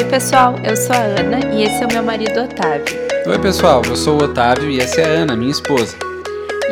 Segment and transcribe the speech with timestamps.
[0.00, 2.96] Oi, pessoal, eu sou a Ana e esse é o meu marido Otávio.
[3.26, 5.94] Oi, pessoal, eu sou o Otávio e essa é a Ana, minha esposa.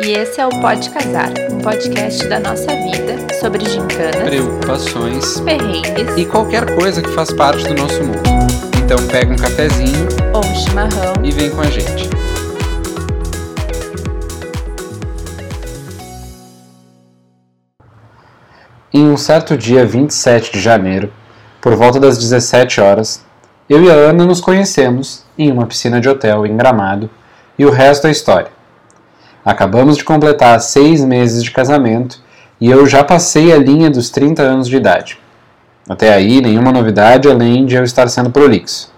[0.03, 6.17] E esse é o Pode Casar, um podcast da nossa vida sobre gincanas, Preocupações perrengues
[6.17, 8.19] e qualquer coisa que faz parte do nosso mundo.
[8.83, 12.09] Então pega um cafezinho ou um chimarrão e vem com a gente.
[18.91, 21.13] Em um certo dia 27 de janeiro,
[21.61, 23.28] por volta das 17 horas,
[23.69, 27.07] eu e a Ana nos conhecemos em uma piscina de hotel em Gramado
[27.57, 28.51] e o resto é história.
[29.45, 32.19] Acabamos de completar seis meses de casamento
[32.59, 35.19] e eu já passei a linha dos 30 anos de idade.
[35.87, 38.91] Até aí, nenhuma novidade além de eu estar sendo prolixo.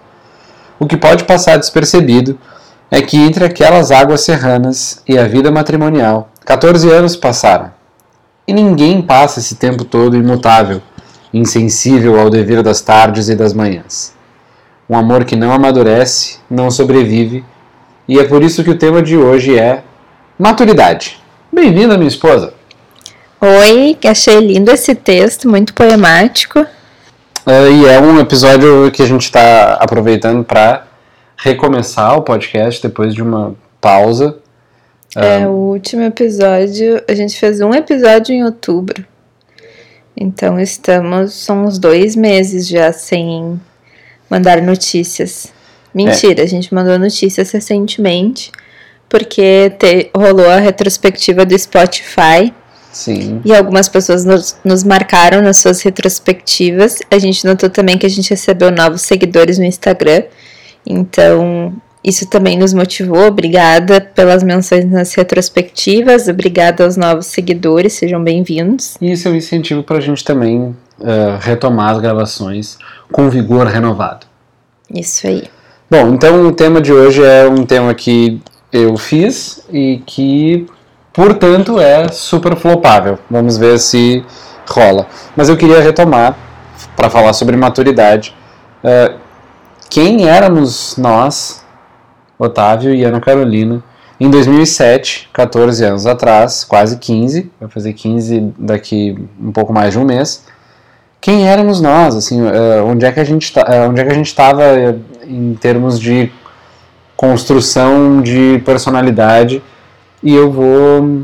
[0.80, 2.38] O que pode passar despercebido
[2.90, 7.70] é que entre aquelas águas serranas e a vida matrimonial, 14 anos passaram.
[8.48, 10.80] E ninguém passa esse tempo todo imutável,
[11.32, 14.12] insensível ao dever das tardes e das manhãs.
[14.92, 17.42] Um amor que não amadurece, não sobrevive,
[18.06, 19.82] e é por isso que o tema de hoje é
[20.38, 21.18] maturidade.
[21.50, 22.52] Bem-vinda, minha esposa.
[23.40, 26.60] Oi, achei lindo esse texto, muito poemático.
[26.60, 30.86] Uh, e é um episódio que a gente está aproveitando para
[31.38, 34.40] recomeçar o podcast depois de uma pausa.
[35.16, 39.02] É, o último episódio, a gente fez um episódio em outubro.
[40.14, 43.58] Então estamos, são uns dois meses já sem
[44.32, 45.52] mandar notícias.
[45.94, 46.44] Mentira, é.
[46.44, 48.50] a gente mandou notícias recentemente,
[49.10, 52.50] porque te, rolou a retrospectiva do Spotify.
[52.90, 53.42] Sim.
[53.44, 57.00] E algumas pessoas nos, nos, marcaram nas suas retrospectivas.
[57.10, 60.22] A gente notou também que a gente recebeu novos seguidores no Instagram.
[60.86, 63.26] Então, isso também nos motivou.
[63.26, 66.28] Obrigada pelas menções nas retrospectivas.
[66.28, 67.94] Obrigada aos novos seguidores.
[67.94, 68.96] Sejam bem-vindos.
[69.00, 72.78] E isso é um incentivo para a gente também uh, retomar as gravações
[73.10, 74.26] com vigor renovado.
[74.90, 75.44] Isso aí.
[75.90, 78.40] Bom, então o tema de hoje é um tema que
[78.72, 80.66] eu fiz e que,
[81.12, 83.18] portanto, é super flopável.
[83.30, 84.24] Vamos ver se
[84.66, 85.06] rola.
[85.36, 86.36] Mas eu queria retomar
[86.96, 88.34] para falar sobre maturidade.
[88.82, 89.18] Uh,
[89.90, 91.62] quem éramos nós,
[92.38, 93.82] Otávio e Ana Carolina,
[94.18, 99.98] em 2007, 14 anos atrás, quase 15, vai fazer 15 daqui um pouco mais de
[99.98, 100.44] um mês,
[101.22, 104.14] quem éramos nós, assim, uh, onde é que a gente uh, onde é que a
[104.14, 106.32] gente estava uh, em termos de
[107.16, 109.62] construção de personalidade
[110.20, 111.22] e eu vou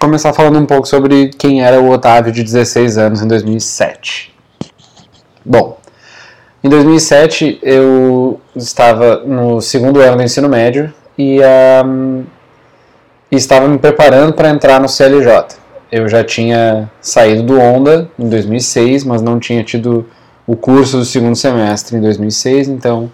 [0.00, 4.34] começar falando um pouco sobre quem era o Otávio de 16 anos em 2007.
[5.44, 5.78] Bom,
[6.62, 11.38] em 2007 eu estava no segundo ano do ensino médio e,
[11.84, 12.24] um,
[13.30, 15.63] e estava me preparando para entrar no CLJ
[15.94, 20.04] eu já tinha saído do Onda em 2006, mas não tinha tido
[20.44, 23.08] o curso do segundo semestre em 2006, então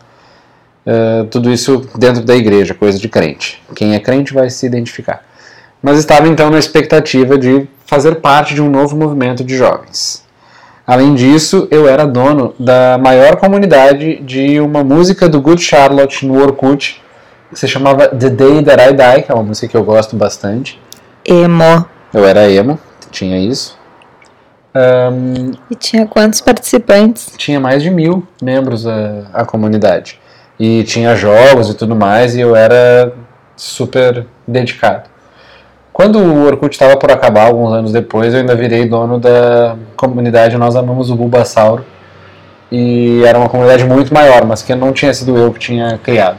[0.87, 3.63] uh, tudo isso dentro da igreja, coisa de crente.
[3.77, 5.23] Quem é crente vai se identificar.
[5.83, 10.25] Mas estava então na expectativa de fazer parte de um novo movimento de jovens.
[10.87, 16.43] Além disso, eu era dono da maior comunidade de uma música do Good Charlotte no
[16.43, 17.03] Orkut,
[17.51, 20.17] que se chamava The Day That I Die, que é uma música que eu gosto
[20.17, 20.81] bastante.
[21.27, 21.85] Emo.
[22.13, 22.79] Eu era emo,
[23.11, 23.79] tinha isso.
[24.75, 27.33] Um, e tinha quantos participantes?
[27.37, 30.21] Tinha mais de mil membros a, a comunidade.
[30.59, 33.13] E tinha jogos e tudo mais, e eu era
[33.57, 35.09] super dedicado.
[35.93, 40.57] Quando o Orkut estava por acabar, alguns anos depois, eu ainda virei dono da comunidade
[40.57, 41.85] Nós Amamos o Bulbasauro.
[42.73, 46.39] E era uma comunidade muito maior, mas que não tinha sido eu que tinha criado.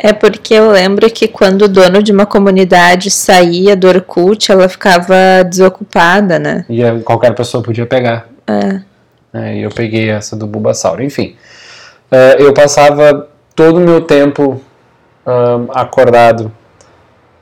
[0.00, 4.68] É porque eu lembro que quando o dono de uma comunidade saía do Orkut, ela
[4.68, 6.64] ficava desocupada, né?
[6.70, 8.28] E qualquer pessoa podia pegar.
[8.46, 8.80] É.
[9.34, 11.02] é e eu peguei essa do Bulbasauro.
[11.02, 11.34] Enfim,
[12.12, 14.60] é, eu passava todo o meu tempo
[15.74, 16.50] acordado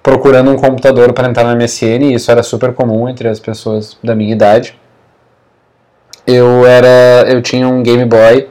[0.02, 3.98] procurando um computador para entrar na MSN, e isso era super comum entre as pessoas
[4.02, 4.78] da minha idade.
[6.26, 8.48] Eu era, eu tinha um Game Boy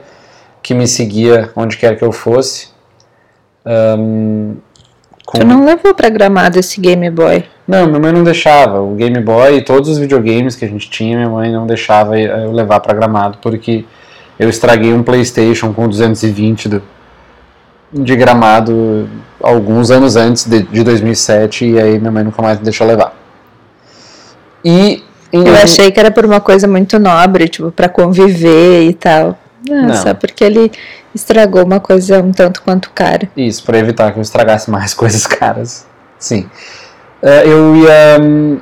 [0.62, 2.75] que me seguia onde quer que eu fosse
[3.66, 4.56] um,
[5.24, 5.38] com...
[5.38, 7.44] Tu não levou pra gramado esse Game Boy?
[7.66, 8.80] Não, minha mãe não deixava.
[8.80, 12.18] O Game Boy e todos os videogames que a gente tinha, minha mãe não deixava
[12.18, 13.84] eu levar para gramado, porque
[14.38, 16.82] eu estraguei um PlayStation com 220 do,
[17.92, 19.08] de gramado
[19.42, 23.14] alguns anos antes de, de 2007 e aí minha mãe nunca mais me deixou levar.
[24.64, 25.02] E
[25.32, 29.36] eu achei que era por uma coisa muito nobre, tipo, para conviver e tal.
[29.68, 30.70] Não, não, só porque ele
[31.14, 33.28] estragou uma coisa um tanto quanto cara.
[33.36, 35.86] Isso, para evitar que eu estragasse mais coisas caras.
[36.18, 36.48] Sim.
[37.22, 38.20] Uh, eu ia.
[38.20, 38.60] Um,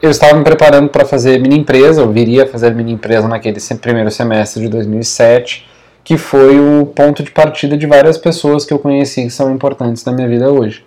[0.00, 4.10] eu estava me preparando para fazer mini empresa, eu viria fazer mini empresa naquele primeiro
[4.10, 5.66] semestre de 2007,
[6.04, 10.04] que foi o ponto de partida de várias pessoas que eu conheci que são importantes
[10.04, 10.84] na minha vida hoje.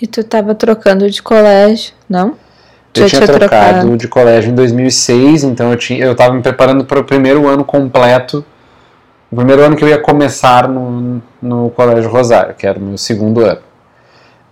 [0.00, 2.36] E tu tava trocando de colégio, não?
[2.94, 3.96] Eu tinha, tinha trocado trocado.
[3.96, 7.64] de colégio em 2006, então eu tinha, eu estava me preparando para o primeiro ano
[7.64, 8.44] completo,
[9.30, 12.98] o primeiro ano que eu ia começar no, no Colégio Rosário, que era o meu
[12.98, 13.60] segundo ano.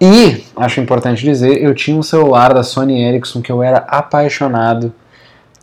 [0.00, 4.93] E, acho importante dizer, eu tinha um celular da Sony Ericsson que eu era apaixonado,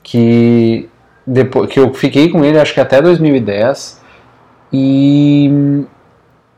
[0.02, 0.90] que,
[1.26, 4.02] depois, que eu fiquei com ele acho que até 2010,
[4.72, 5.86] e,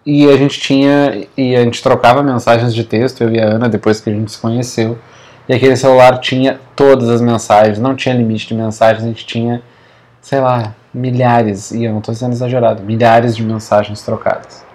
[0.05, 3.67] e a gente tinha, e a gente trocava mensagens de texto, eu e a Ana,
[3.67, 4.97] depois que a gente se conheceu,
[5.47, 9.61] e aquele celular tinha todas as mensagens, não tinha limite de mensagens, a gente tinha,
[10.21, 14.65] sei lá, milhares, e eu não estou sendo exagerado, milhares de mensagens trocadas.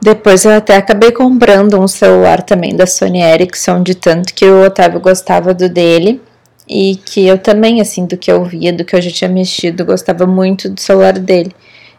[0.00, 4.64] Depois eu até acabei comprando um celular também da Sony Ericsson, de tanto que o
[4.64, 6.22] Otávio gostava do dele.
[6.70, 9.86] E que eu também, assim, do que eu via, do que eu já tinha mexido,
[9.86, 11.50] gostava muito do celular dele.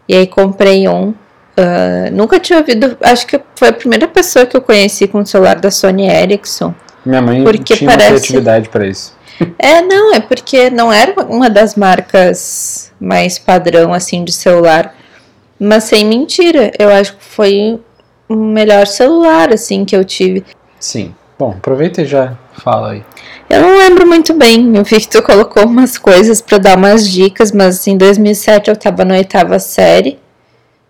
[0.08, 1.14] E aí comprei um.
[1.58, 2.96] ah, nunca tinha ouvido.
[3.02, 6.74] Acho que foi a primeira pessoa que eu conheci com o celular da Sony Ericsson.
[7.06, 9.18] Minha mãe Porque tinha uma parece- criatividade para isso.
[9.58, 14.94] É, não, é porque não era uma das marcas mais padrão, assim, de celular.
[15.58, 17.80] Mas sem mentira, eu acho que foi
[18.28, 20.44] o melhor celular, assim, que eu tive.
[20.78, 21.16] Sim.
[21.38, 23.04] Bom, aproveita e já fala aí.
[23.50, 27.08] Eu não lembro muito bem, eu vi que tu colocou umas coisas pra dar umas
[27.10, 30.20] dicas, mas em 2007 eu tava na oitava série.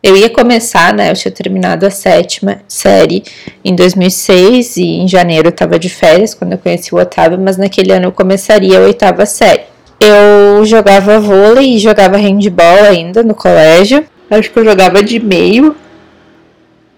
[0.02, 1.12] Eu ia começar, né?
[1.12, 3.24] Eu tinha terminado a sétima série
[3.66, 7.58] em 2006 e em janeiro eu tava de férias quando eu conheci o Otávio, mas
[7.58, 9.64] naquele ano eu começaria a oitava série.
[10.00, 14.06] Eu jogava vôlei e jogava handball ainda no colégio.
[14.32, 15.76] Acho que eu jogava de meio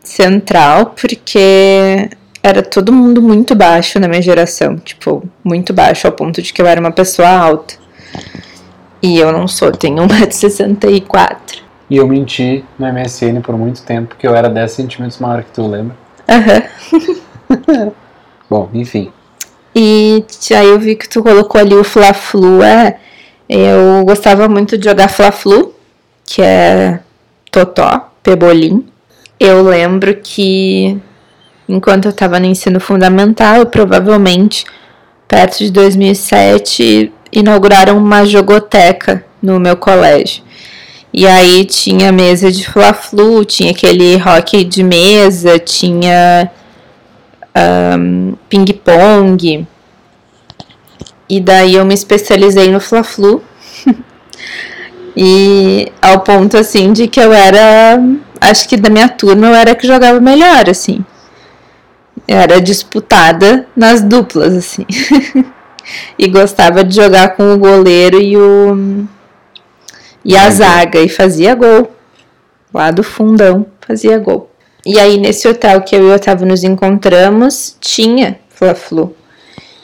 [0.03, 2.09] central, porque
[2.43, 4.77] era todo mundo muito baixo na minha geração.
[4.77, 7.73] Tipo, muito baixo, ao ponto de que eu era uma pessoa alta.
[9.01, 11.60] E eu não sou, tenho 1,64m.
[11.91, 15.51] E eu menti no MSN por muito tempo, que eu era 10 centímetros maior que
[15.51, 15.93] tu, lembra?
[16.29, 17.91] Aham.
[18.49, 19.11] Bom, enfim.
[19.75, 20.23] E
[20.55, 22.63] aí eu vi que tu colocou ali o Fla-Flu.
[22.63, 22.97] É,
[23.49, 25.75] eu gostava muito de jogar Fla-Flu,
[26.25, 27.01] que é
[27.51, 28.87] Totó, Pebolim.
[29.37, 30.97] Eu lembro que
[31.67, 34.63] enquanto eu tava no ensino fundamental, provavelmente
[35.27, 40.41] perto de 2007, inauguraram uma jogoteca no meu colégio.
[41.13, 46.49] E aí tinha mesa de Fla-Flu, tinha aquele hockey de mesa, tinha
[47.53, 49.67] ahn, ping-pong.
[51.27, 53.43] E daí eu me especializei no Fla-Flu.
[55.15, 58.01] e ao ponto assim de que eu era,
[58.39, 61.03] acho que da minha turma eu era que jogava melhor, assim.
[62.25, 64.85] Eu era disputada nas duplas, assim.
[66.17, 69.05] e gostava de jogar com o goleiro e o
[70.23, 71.91] e a zaga e fazia gol.
[72.73, 74.49] Lá do fundão fazia gol.
[74.85, 79.15] E aí nesse hotel que eu e o Otávio nos encontramos, tinha Fla-Flu.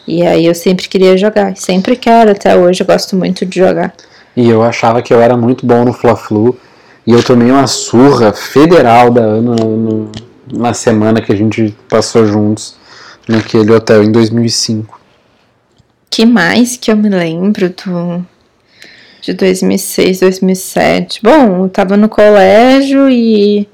[0.07, 3.93] E aí eu sempre queria jogar, sempre quero até hoje, eu gosto muito de jogar.
[4.35, 6.57] E eu achava que eu era muito bom no Fla-Flu.
[7.05, 10.11] E eu tomei uma surra federal da Ana no-
[10.51, 12.75] na semana que a gente passou juntos
[13.27, 14.97] naquele hotel em 2005.
[16.09, 18.25] Que mais que eu me lembro do
[19.27, 21.19] de 2006, 2007?
[21.21, 23.67] Bom, eu tava no colégio e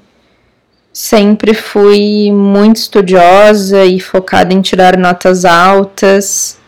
[0.92, 6.58] sempre fui muito estudiosa e focada em tirar notas altas.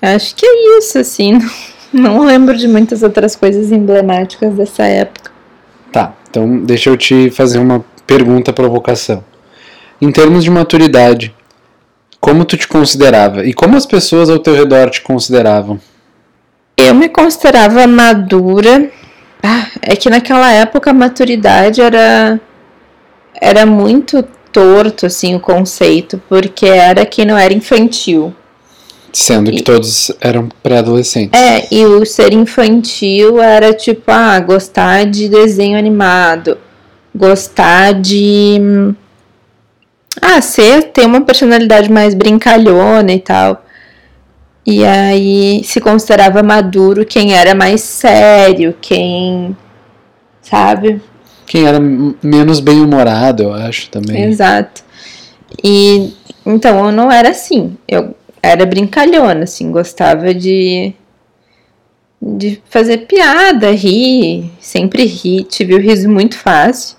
[0.00, 1.40] Acho que é isso, assim.
[1.92, 5.32] Não lembro de muitas outras coisas emblemáticas dessa época.
[5.90, 9.24] Tá, então deixa eu te fazer uma pergunta provocação.
[10.00, 11.34] Em termos de maturidade,
[12.20, 15.80] como tu te considerava e como as pessoas ao teu redor te consideravam?
[16.76, 18.90] Eu me considerava madura.
[19.42, 22.40] Ah, é que naquela época a maturidade era
[23.40, 28.34] era muito torto assim o conceito, porque era que não era infantil.
[29.12, 31.38] Sendo que E- todos eram pré-adolescentes.
[31.38, 36.58] É, e o ser infantil era tipo, ah, gostar de desenho animado,
[37.14, 38.58] gostar de
[40.20, 43.64] ah, ser ter uma personalidade mais brincalhona e tal.
[44.66, 49.56] E aí se considerava maduro quem era mais sério, quem
[50.42, 51.00] sabe?
[51.46, 54.24] Quem era menos bem-humorado, eu acho também.
[54.24, 54.82] Exato.
[55.62, 56.12] E
[56.44, 57.76] então eu não era assim.
[57.86, 60.92] Eu era brincalhona, assim, gostava de
[62.20, 66.96] de fazer piada, rir, sempre ri, tive o riso muito fácil.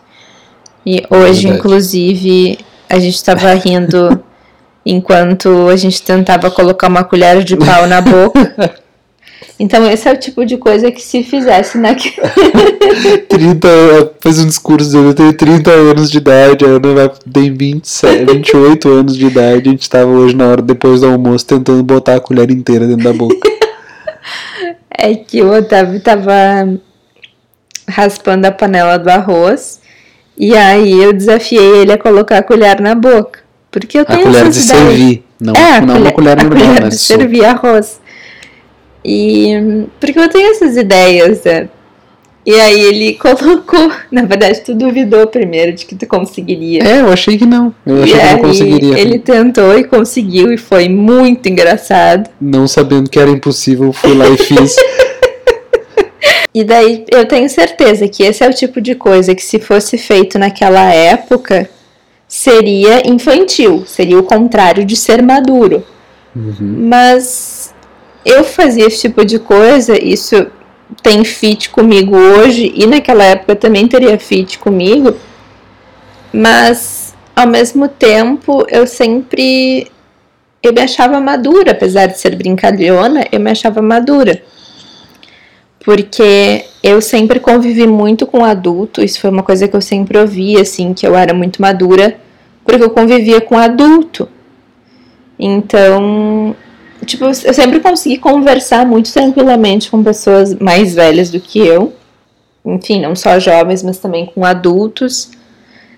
[0.86, 1.48] E hoje, Verdade.
[1.60, 2.60] inclusive,
[2.90, 4.24] a gente tava rindo
[4.88, 8.76] enquanto a gente tentava colocar uma colher de pau na boca.
[9.60, 12.16] Então esse é o tipo de coisa que se fizesse naquele.
[13.28, 13.68] 30,
[14.20, 18.90] faz um discurso, eu tenho 30 anos de idade, a Ana vai, tem 27, 28
[18.90, 22.20] anos de idade, a gente tava hoje na hora, depois do almoço, tentando botar a
[22.20, 23.50] colher inteira dentro da boca.
[24.96, 26.34] é que o Otávio tava
[27.90, 29.82] raspando a panela do arroz,
[30.38, 33.47] e aí eu desafiei ele a colocar a colher na boca.
[33.72, 36.84] Porque eu tenho a colher de servir, não, é, não colher, uma colher normal, colher
[36.84, 36.90] né?
[36.90, 38.00] de servir arroz.
[39.04, 41.70] E porque eu tenho essas ideias, né?
[42.46, 46.82] E aí ele colocou, na verdade, tu duvidou primeiro de que tu conseguiria.
[46.82, 47.76] É, eu achei que não.
[47.86, 49.00] Eu achei e que não conseguiria.
[49.00, 52.30] ele tentou e conseguiu e foi muito engraçado.
[52.40, 54.76] Não sabendo que era impossível, fui lá e fiz.
[56.54, 59.96] E daí eu tenho certeza que esse é o tipo de coisa que se fosse
[59.96, 61.70] feito naquela época
[62.28, 65.84] seria infantil, seria o contrário de ser maduro.
[66.36, 66.88] Uhum.
[66.90, 67.74] Mas
[68.26, 70.48] eu fazia esse tipo de coisa, isso
[71.02, 75.16] tem fit comigo hoje e naquela época também teria fit comigo,
[76.34, 79.90] mas ao mesmo tempo eu sempre
[80.62, 84.42] eu me achava madura, apesar de ser brincalhona, eu me achava madura.
[85.88, 90.60] Porque eu sempre convivi muito com adulto, isso foi uma coisa que eu sempre ouvi,
[90.60, 92.20] assim, que eu era muito madura,
[92.66, 94.28] porque eu convivia com adulto.
[95.40, 96.54] Então,
[97.06, 101.94] tipo, eu sempre consegui conversar muito tranquilamente com pessoas mais velhas do que eu.
[102.66, 105.32] Enfim, não só jovens, mas também com adultos.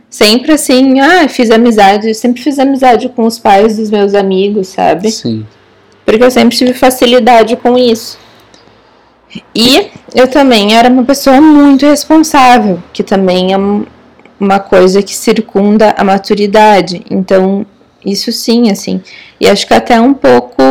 [0.08, 5.10] Sempre assim, ah, fiz amizade, sempre fiz amizade com os pais dos meus amigos, sabe?
[5.10, 5.48] Sim.
[6.05, 8.28] Porque eu sempre tive facilidade com isso.
[9.53, 13.57] E eu também era uma pessoa muito responsável, que também é
[14.39, 17.03] uma coisa que circunda a maturidade.
[17.09, 17.65] Então,
[18.05, 19.01] isso sim, assim.
[19.39, 20.62] E acho que até um pouco.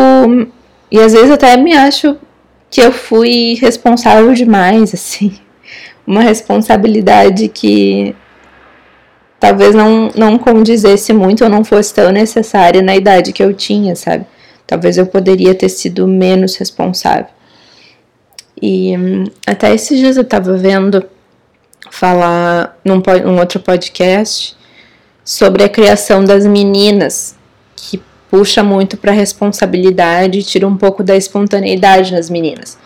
[0.90, 2.16] E às vezes até me acho
[2.70, 5.38] que eu fui responsável demais, assim.
[6.06, 8.16] Uma responsabilidade que
[9.38, 13.94] talvez não, não condizesse muito ou não fosse tão necessária na idade que eu tinha,
[13.94, 14.24] sabe?
[14.66, 17.37] Talvez eu poderia ter sido menos responsável.
[18.60, 21.04] E hum, até esses dias eu tava vendo
[21.90, 24.56] falar num, num outro podcast
[25.24, 27.36] sobre a criação das meninas,
[27.76, 32.78] que puxa muito para responsabilidade e tira um pouco da espontaneidade nas meninas.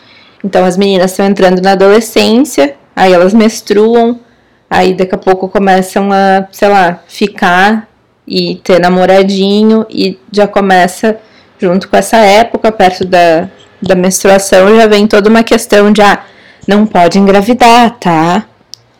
[0.45, 4.21] Então as meninas estão entrando na adolescência, aí elas menstruam,
[4.69, 7.89] aí daqui a pouco começam a, sei lá, ficar
[8.27, 11.19] e ter namoradinho e já começa
[11.59, 13.49] junto com essa época, perto da,
[13.83, 16.23] da menstruação, já vem toda uma questão de ah,
[16.67, 18.47] não pode engravidar, tá?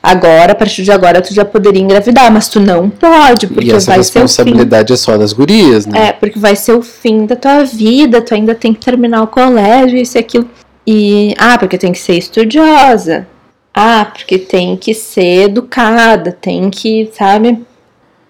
[0.03, 3.73] Agora, a partir de agora, tu já poderia engravidar, mas tu não pode, porque e
[3.73, 4.19] essa vai ser o fim.
[4.19, 6.09] responsabilidade é só das gurias, né?
[6.09, 9.29] É, porque vai ser o fim da tua vida, tu ainda tem que terminar o
[9.29, 10.51] colégio, isso e aquilo.
[10.85, 13.29] E, ah, porque tem que ser estudiosa.
[13.73, 17.63] Ah, porque tem que ser educada, tem que, sabe?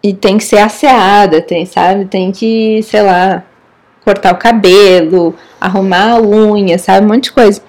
[0.02, 2.04] E tem que ser asseada, tem, sabe?
[2.04, 3.42] Tem que, sei lá,
[4.04, 7.06] cortar o cabelo, arrumar a unha, sabe?
[7.06, 7.62] Um monte de coisa.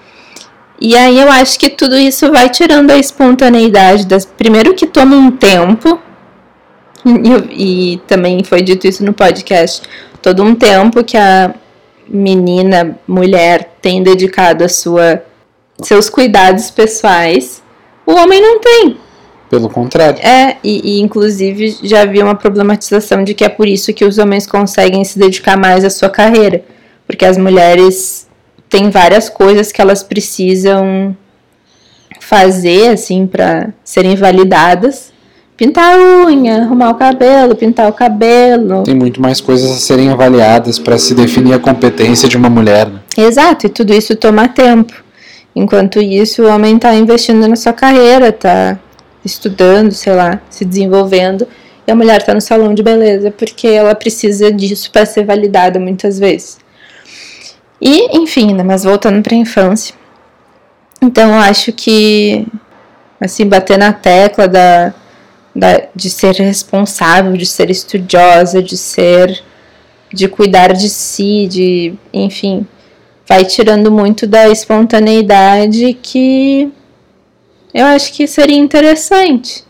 [0.80, 4.24] E aí eu acho que tudo isso vai tirando a espontaneidade das.
[4.24, 5.98] Primeiro que toma um tempo,
[7.04, 9.82] e, e também foi dito isso no podcast,
[10.20, 11.54] todo um tempo que a
[12.08, 15.22] menina, mulher, tem dedicado a sua,
[15.80, 17.62] seus cuidados pessoais,
[18.06, 18.98] o homem não tem.
[19.50, 20.20] Pelo contrário.
[20.24, 24.18] É, e, e, inclusive já havia uma problematização de que é por isso que os
[24.18, 26.62] homens conseguem se dedicar mais à sua carreira.
[27.06, 28.26] Porque as mulheres
[28.68, 31.16] têm várias coisas que elas precisam
[32.18, 35.12] fazer, assim, para serem validadas.
[35.56, 38.82] Pintar a unha, arrumar o cabelo, pintar o cabelo.
[38.82, 42.88] Tem muito mais coisas a serem avaliadas para se definir a competência de uma mulher.
[42.88, 42.98] Né?
[43.16, 44.92] Exato, e tudo isso toma tempo.
[45.54, 48.76] Enquanto isso, o homem está investindo na sua carreira, tá
[49.24, 51.46] estudando, sei lá, se desenvolvendo,
[51.86, 55.78] e a mulher está no salão de beleza porque ela precisa disso para ser validada
[55.78, 56.58] muitas vezes.
[57.80, 59.94] E, enfim, né, mas voltando para a infância.
[61.02, 62.46] Então, eu acho que,
[63.20, 64.94] assim, bater na tecla da,
[65.54, 69.42] da, de ser responsável, de ser estudiosa, de ser.
[70.12, 71.94] de cuidar de si, de.
[72.12, 72.66] enfim,
[73.28, 76.72] vai tirando muito da espontaneidade que
[77.74, 79.64] eu acho que seria interessante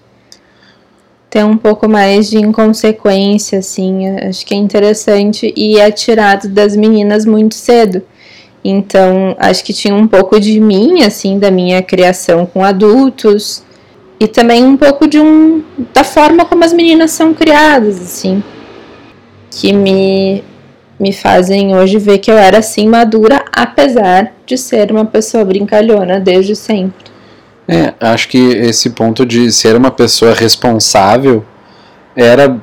[1.31, 4.09] ter um pouco mais de inconsequência, assim.
[4.19, 8.03] Acho que é interessante e é tirado das meninas muito cedo.
[8.63, 13.65] Então, acho que tinha um pouco de mim, assim, da minha criação com adultos
[14.21, 18.43] e também um pouco de um da forma como as meninas são criadas, assim,
[19.51, 20.45] que me
[21.01, 26.21] me fazem hoje ver que eu era assim madura, apesar de ser uma pessoa brincalhona
[26.21, 27.14] desde sempre.
[27.67, 31.45] É, acho que esse ponto de ser uma pessoa responsável
[32.15, 32.61] era,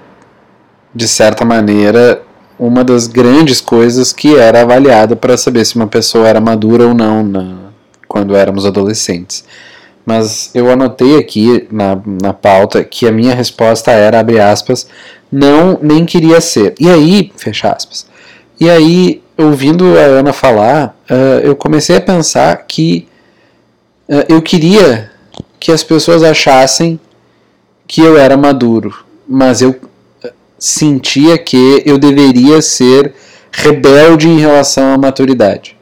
[0.94, 2.22] de certa maneira,
[2.60, 6.94] uma das grandes coisas que era avaliada para saber se uma pessoa era madura ou
[6.94, 7.56] não na,
[8.08, 9.44] quando éramos adolescentes.
[10.06, 14.88] Mas eu anotei aqui na, na pauta que a minha resposta era, abre aspas,
[15.32, 16.76] não, nem queria ser.
[16.80, 18.06] E aí, fecha aspas.
[18.60, 23.08] E aí, ouvindo a Ana falar, uh, eu comecei a pensar que
[24.28, 25.12] eu queria
[25.60, 27.00] que as pessoas achassem
[27.88, 28.94] que eu era maduro,
[29.28, 29.76] mas eu
[30.58, 33.14] sentia que eu deveria ser
[33.52, 35.76] rebelde em relação à maturidade.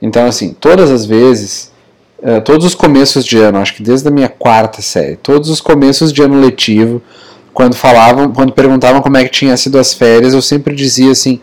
[0.00, 1.72] Então, assim, todas as vezes,
[2.18, 5.60] uh, todos os começos de ano, acho que desde a minha quarta série, todos os
[5.60, 7.00] começos de ano letivo,
[7.54, 11.40] quando falavam, quando perguntavam como é que tinha sido as férias, eu sempre dizia assim: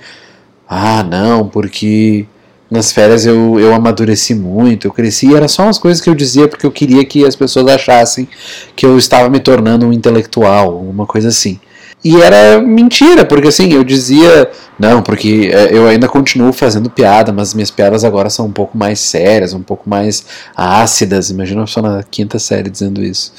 [0.67, 2.25] ah, não, porque
[2.69, 6.15] nas férias eu, eu amadureci muito, eu cresci, e era só umas coisas que eu
[6.15, 8.27] dizia porque eu queria que as pessoas achassem
[8.75, 11.59] que eu estava me tornando um intelectual, uma coisa assim.
[12.03, 17.33] E era mentira, porque assim, eu dizia, não, porque é, eu ainda continuo fazendo piada,
[17.33, 20.23] mas minhas piadas agora são um pouco mais sérias, um pouco mais
[20.55, 21.29] ácidas.
[21.29, 23.33] Imagina pessoa na quinta série dizendo isso.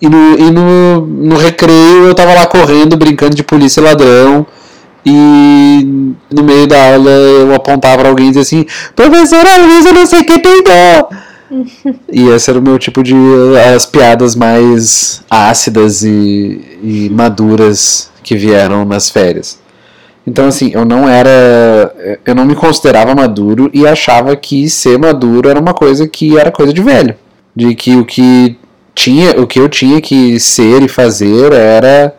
[0.00, 4.46] E no, e no, no recreio eu tava lá correndo, brincando de polícia e ladrão,
[5.04, 10.06] e no meio da aula eu apontava para alguém e dizia assim: Professora Luísa, não
[10.06, 11.10] sei quem peidou.
[12.12, 13.14] e esse era o meu tipo de.
[13.74, 19.58] as piadas mais ácidas e, e maduras que vieram nas férias.
[20.26, 22.18] Então, assim, eu não era.
[22.24, 26.52] Eu não me considerava maduro e achava que ser maduro era uma coisa que era
[26.52, 27.16] coisa de velho.
[27.56, 28.56] De que o que
[28.94, 32.14] tinha, o que eu tinha que ser e fazer era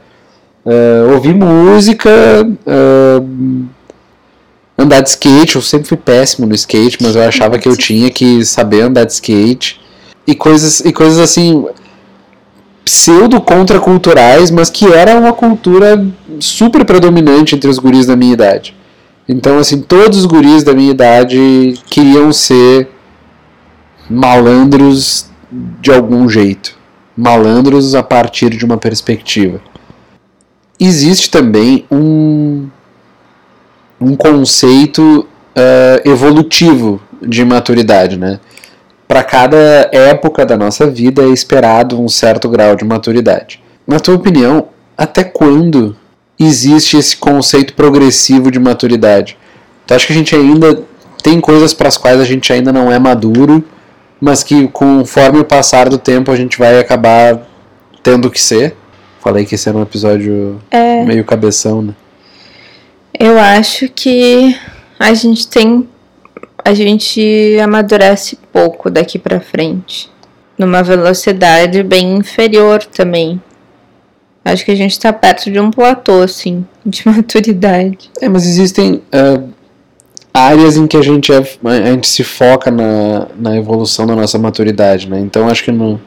[0.66, 2.10] uh, ouvir música,
[2.46, 3.66] uh,
[4.78, 5.56] andar de skate.
[5.56, 9.06] Eu sempre fui péssimo no skate, mas eu achava que eu tinha que saber andar
[9.06, 9.80] de skate.
[10.26, 11.66] E coisas, e coisas assim
[12.84, 16.06] pseudo contraculturais, mas que era uma cultura
[16.40, 18.76] super predominante entre os guris da minha idade.
[19.28, 22.90] Então, assim, todos os guris da minha idade queriam ser
[24.10, 25.30] malandros
[25.80, 26.76] de algum jeito.
[27.16, 29.62] Malandros a partir de uma perspectiva
[30.86, 32.68] existe também um,
[34.00, 38.40] um conceito uh, evolutivo de maturidade, né?
[39.08, 43.62] Para cada época da nossa vida é esperado um certo grau de maturidade.
[43.86, 45.96] Na tua opinião, até quando
[46.40, 49.38] existe esse conceito progressivo de maturidade?
[49.86, 50.84] Tu acha que a gente ainda
[51.22, 53.64] tem coisas para as quais a gente ainda não é maduro,
[54.20, 57.42] mas que conforme o passar do tempo a gente vai acabar
[58.02, 58.76] tendo que ser?
[59.22, 61.94] Falei que esse era um episódio é, meio cabeção, né?
[63.18, 64.58] Eu acho que
[65.00, 65.88] a gente tem.
[66.66, 70.10] A gente amadurece pouco daqui para frente.
[70.58, 73.40] Numa velocidade bem inferior também.
[74.44, 78.10] Acho que a gente tá perto de um platô, assim, de maturidade.
[78.20, 79.50] É, mas existem uh,
[80.34, 84.40] áreas em que a gente, é, a gente se foca na, na evolução da nossa
[84.40, 85.20] maturidade, né?
[85.20, 86.02] Então acho que no,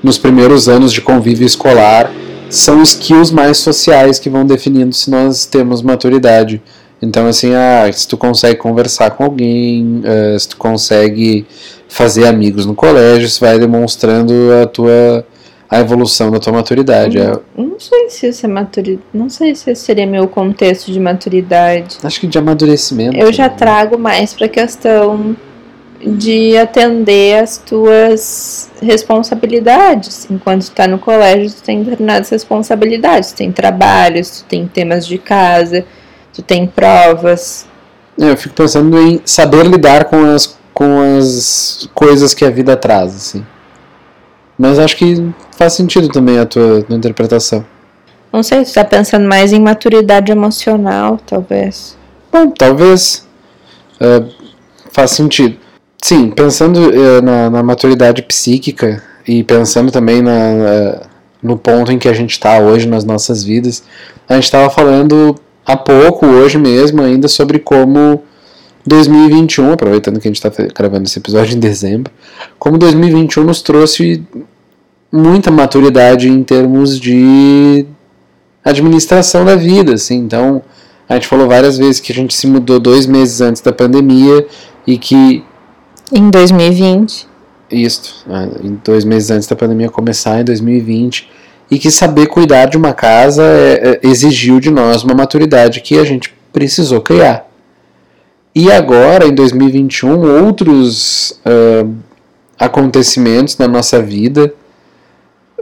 [0.00, 2.10] nos primeiros anos de convívio escolar
[2.52, 6.62] são skills mais sociais que vão definindo se nós temos maturidade.
[7.00, 11.46] Então, assim, ah, se tu consegue conversar com alguém, uh, se tu consegue
[11.88, 15.26] fazer amigos no colégio, isso vai demonstrando a tua
[15.68, 17.18] a evolução da tua maturidade.
[17.18, 19.02] Não, é não sei se isso é maturidade.
[19.14, 21.96] Não sei se esse seria meu contexto de maturidade.
[22.02, 23.16] Acho que de amadurecimento.
[23.16, 25.34] Eu já trago mais para a questão
[26.04, 30.28] de atender as tuas responsabilidades.
[30.30, 33.32] Enquanto tu tá no colégio, tu tem determinadas responsabilidades.
[33.32, 35.84] Tu tem trabalhos, tu tem temas de casa,
[36.32, 37.66] tu tem provas.
[38.20, 42.76] É, eu fico pensando em saber lidar com as, com as coisas que a vida
[42.76, 43.46] traz, assim.
[44.58, 47.64] Mas acho que faz sentido também a tua, tua interpretação.
[48.32, 51.96] Não sei, tu tá pensando mais em maturidade emocional, talvez.
[52.32, 53.26] Bom, talvez.
[54.00, 54.28] Uh,
[54.90, 55.61] faz sentido.
[56.02, 61.00] Sim, pensando uh, na, na, maturidade psíquica e pensando também na,
[61.40, 63.84] no ponto em que a gente está hoje nas nossas vidas,
[64.28, 68.24] a gente estava falando há pouco, hoje mesmo, ainda sobre como
[68.84, 72.12] 2021, aproveitando que a gente está gravando esse episódio em dezembro,
[72.58, 74.24] como 2021 nos trouxe
[75.10, 77.86] muita maturidade em termos de
[78.64, 80.16] administração da vida, assim.
[80.16, 80.62] Então,
[81.08, 84.44] a gente falou várias vezes que a gente se mudou dois meses antes da pandemia
[84.84, 85.44] e que
[86.12, 87.26] em 2020.
[87.70, 91.30] Isso, é, em dois meses antes da pandemia começar, em 2020.
[91.70, 95.98] E que saber cuidar de uma casa é, é, exigiu de nós uma maturidade que
[95.98, 97.48] a gente precisou criar.
[98.54, 101.90] E agora, em 2021, outros uh,
[102.58, 104.52] acontecimentos na nossa vida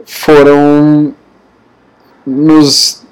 [0.04, 1.14] foram
[2.26, 3.04] nos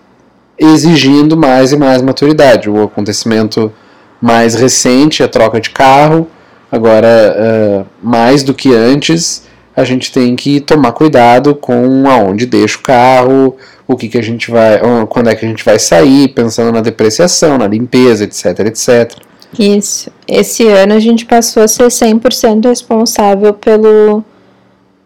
[0.59, 2.68] exigindo mais e mais maturidade.
[2.68, 3.72] O acontecimento
[4.20, 6.27] mais recente, a troca de carro,
[6.71, 12.79] agora uh, mais do que antes, a gente tem que tomar cuidado com aonde deixa
[12.79, 16.29] o carro, o que, que a gente vai, quando é que a gente vai sair,
[16.29, 19.13] pensando na depreciação, na limpeza, etc, etc.
[19.59, 20.11] Isso.
[20.27, 24.25] Esse ano a gente passou a ser 100% responsável pelo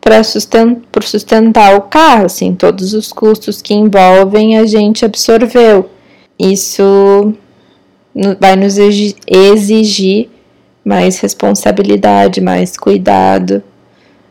[0.01, 5.89] para sustentar, por sustentar o carro, assim, todos os custos que envolvem a gente absorveu.
[6.37, 7.33] Isso
[8.41, 10.29] vai nos exigir
[10.85, 13.63] mais responsabilidade, mais cuidado,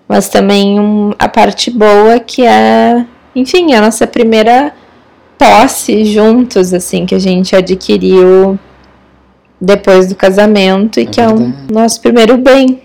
[0.07, 4.73] mas também um, a parte boa que é, enfim, a nossa primeira
[5.37, 8.59] posse juntos, assim, que a gente adquiriu
[9.59, 11.43] depois do casamento e é que verdade.
[11.43, 12.81] é o nosso primeiro bem.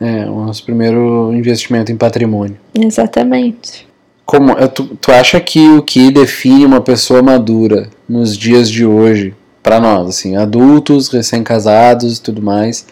[0.00, 2.56] É, o nosso primeiro investimento em patrimônio.
[2.74, 3.86] Exatamente.
[4.24, 9.34] Como, tu, tu acha que o que define uma pessoa madura nos dias de hoje,
[9.62, 12.86] para nós, assim, adultos, recém-casados e tudo mais,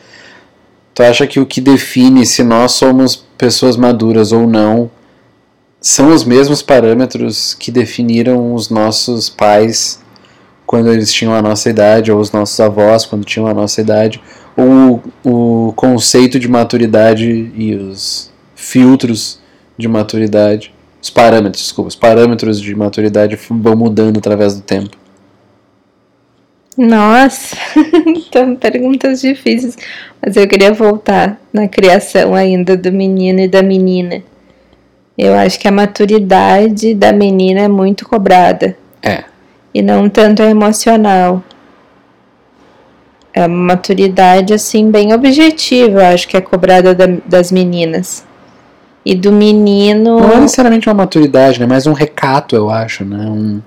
[0.95, 4.91] tu acha que o que define se nós somos pessoas maduras ou não
[5.81, 10.01] são os mesmos parâmetros que definiram os nossos pais
[10.67, 14.21] quando eles tinham a nossa idade, ou os nossos avós quando tinham a nossa idade,
[14.55, 19.41] ou o conceito de maturidade e os filtros
[19.79, 24.98] de maturidade, os parâmetros, desculpa, os parâmetros de maturidade vão mudando através do tempo.
[26.79, 27.57] Nossa,
[28.07, 29.77] então perguntas difíceis,
[30.25, 34.23] mas eu queria voltar na criação ainda do menino e da menina.
[35.17, 38.77] Eu acho que a maturidade da menina é muito cobrada.
[39.03, 39.25] É
[39.73, 41.43] e não tanto emocional.
[43.33, 48.25] É uma maturidade assim bem objetiva, acho que é cobrada da, das meninas.
[49.05, 50.19] E do menino.
[50.19, 51.67] Não é necessariamente uma maturidade, né?
[51.67, 53.25] Mas um recato, eu acho, né?
[53.27, 53.63] Um,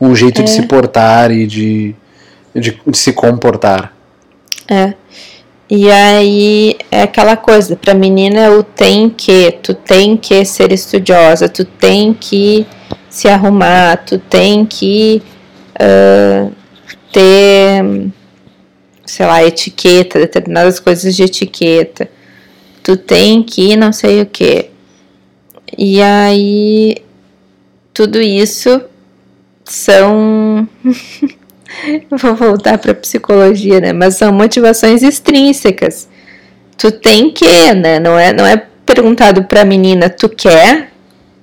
[0.00, 0.44] um jeito é.
[0.44, 1.94] de se portar e de,
[2.54, 3.94] de, de se comportar.
[4.68, 4.94] É.
[5.70, 10.70] E aí é aquela coisa, pra menina é o tem que, tu tem que ser
[10.70, 12.66] estudiosa, tu tem que
[13.08, 15.22] se arrumar, tu tem que
[15.80, 16.52] uh,
[17.10, 18.10] ter,
[19.06, 22.10] sei lá, etiqueta, determinadas coisas de etiqueta.
[22.82, 24.70] Tu tem que não sei o que.
[25.78, 26.96] E aí,
[27.94, 28.80] tudo isso
[29.64, 30.68] são.
[32.10, 33.92] Vou voltar para psicologia, né?
[33.92, 36.08] Mas são motivações extrínsecas.
[36.76, 37.98] Tu tem que, né?
[37.98, 40.90] Não é, não é perguntado para a menina, tu quer?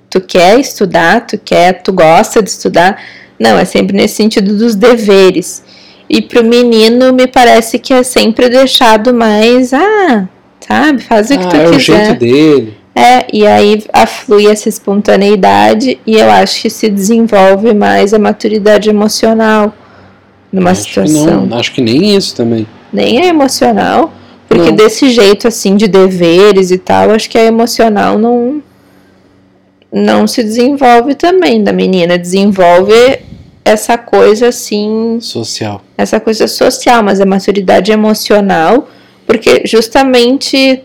[0.09, 1.25] Tu quer estudar?
[1.25, 1.81] Tu quer?
[1.81, 3.01] Tu gosta de estudar?
[3.39, 5.63] Não, é sempre nesse sentido dos deveres.
[6.09, 10.27] E pro menino me parece que é sempre deixado mais, ah,
[10.59, 11.69] sabe, faz o que ah, tu é quiser.
[11.69, 12.77] É o jeito dele.
[12.95, 18.89] É, e aí aflui essa espontaneidade e eu acho que se desenvolve mais a maturidade
[18.89, 19.73] emocional
[20.51, 21.43] numa acho situação.
[21.43, 22.67] Que não, acho que nem isso também.
[22.91, 24.13] Nem é emocional,
[24.47, 24.75] porque não.
[24.75, 28.61] desse jeito assim de deveres e tal, acho que a emocional não
[29.91, 32.93] não se desenvolve também da menina, desenvolve
[33.65, 35.17] essa coisa assim.
[35.19, 35.81] Social.
[35.97, 38.87] Essa coisa social, mas a maturidade emocional,
[39.25, 40.83] porque justamente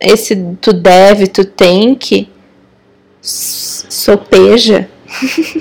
[0.00, 2.28] esse tu deve, tu tem que
[3.20, 4.88] sopeja.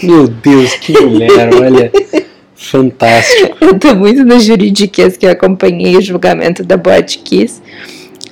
[0.02, 1.92] Meu Deus, que mulher, olha.
[2.60, 3.58] Fantástico.
[3.64, 7.62] Eu tô muito no juridiquês que eu acompanhei o julgamento da Boate Kiss.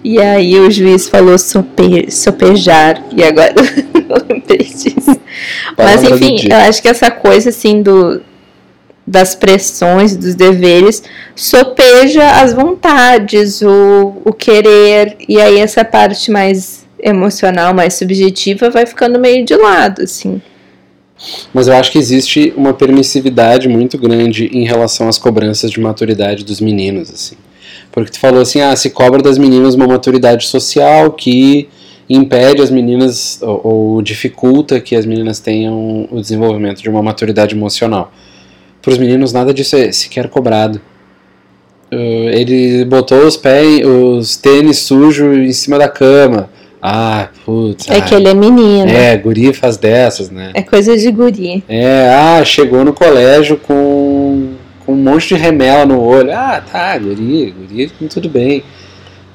[0.04, 3.02] E aí o juiz falou sope, sopejar.
[3.16, 5.20] E agora eu lembrei disso.
[5.78, 8.22] Mas enfim, eu acho que essa coisa assim do
[9.06, 11.02] das pressões, dos deveres,
[11.34, 18.86] sopeja as vontades, o, o querer, e aí essa parte mais emocional, mais subjetiva, vai
[18.86, 20.42] ficando meio de lado, assim.
[21.53, 26.45] Mas eu acho que existe uma permissividade muito grande em relação às cobranças de maturidade
[26.45, 27.36] dos meninos, assim.
[27.91, 31.67] Porque tu falou assim, ah, se cobra das meninas uma maturidade social que
[32.10, 37.56] impede as meninas ou, ou dificulta que as meninas tenham o desenvolvimento de uma maturidade
[37.56, 38.12] emocional.
[38.82, 40.80] Para os meninos nada disso é sequer cobrado.
[41.91, 46.49] Uh, ele botou os pés, os tênis sujos em cima da cama.
[46.82, 47.90] Ah, putz.
[47.90, 48.90] É ah, que ele é menino.
[48.90, 50.52] É, guri faz dessas, né?
[50.54, 51.63] É coisa de guri.
[51.68, 54.54] É, ah, chegou no colégio com,
[54.86, 56.32] com um monte de remela no olho.
[56.32, 58.63] Ah, tá, guri, guri, tudo bem.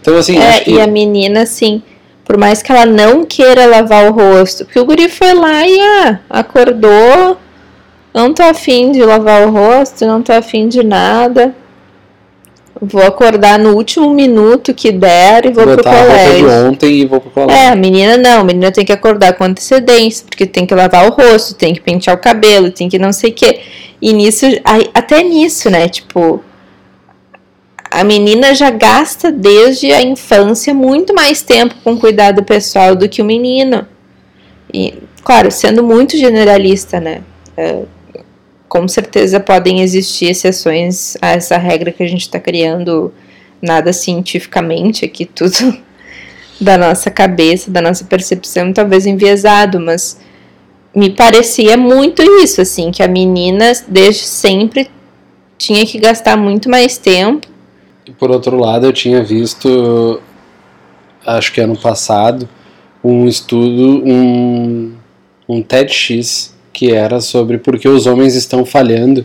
[0.00, 0.38] Então, assim.
[0.38, 0.72] É, que...
[0.72, 1.82] e a menina, assim,
[2.24, 5.80] por mais que ela não queira lavar o rosto, porque o guri foi lá e
[5.80, 7.36] ah, acordou,
[8.14, 11.54] não tô afim de lavar o rosto, não tô afim de nada.
[12.80, 16.68] Vou acordar no último minuto que der e vou Botar pro a roupa de colégio.
[16.68, 17.56] ontem e vou pro colégio.
[17.56, 21.06] É, a menina não, a menina tem que acordar com antecedência, porque tem que lavar
[21.06, 23.60] o rosto, tem que pentear o cabelo, tem que não sei o quê.
[24.00, 24.46] E nisso,
[24.94, 25.88] até nisso, né?
[25.88, 26.42] Tipo,
[27.90, 33.20] a menina já gasta desde a infância muito mais tempo com cuidado pessoal do que
[33.20, 33.86] o menino.
[34.72, 37.20] E, claro, sendo muito generalista, né?
[37.54, 37.82] É,
[38.72, 43.12] com certeza podem existir exceções a essa regra que a gente está criando,
[43.60, 45.76] nada cientificamente aqui, tudo
[46.58, 50.18] da nossa cabeça, da nossa percepção, talvez enviesado, mas
[50.96, 54.90] me parecia muito isso, assim, que a menina desde sempre
[55.58, 57.46] tinha que gastar muito mais tempo.
[58.18, 60.18] Por outro lado, eu tinha visto,
[61.26, 62.48] acho que ano passado,
[63.04, 64.94] um estudo, um,
[65.46, 69.24] um TEDx, que era sobre por que os homens estão falhando,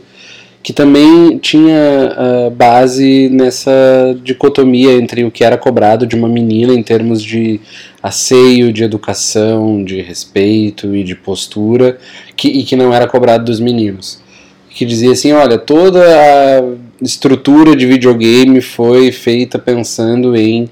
[0.68, 6.74] que também tinha ah, base nessa dicotomia entre o que era cobrado de uma menina
[6.74, 7.62] em termos de
[8.04, 11.98] asseio, de educação, de respeito e de postura,
[12.36, 14.22] que, e que não era cobrado dos meninos.
[14.70, 16.64] Que dizia assim, olha, toda a
[17.02, 20.70] estrutura de videogame foi feita pensando em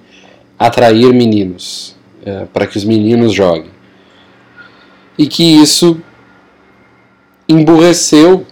[0.59, 1.95] atrair meninos,
[2.53, 3.71] para que os meninos joguem.
[5.17, 6.01] E que isso
[7.47, 8.45] emburreceu,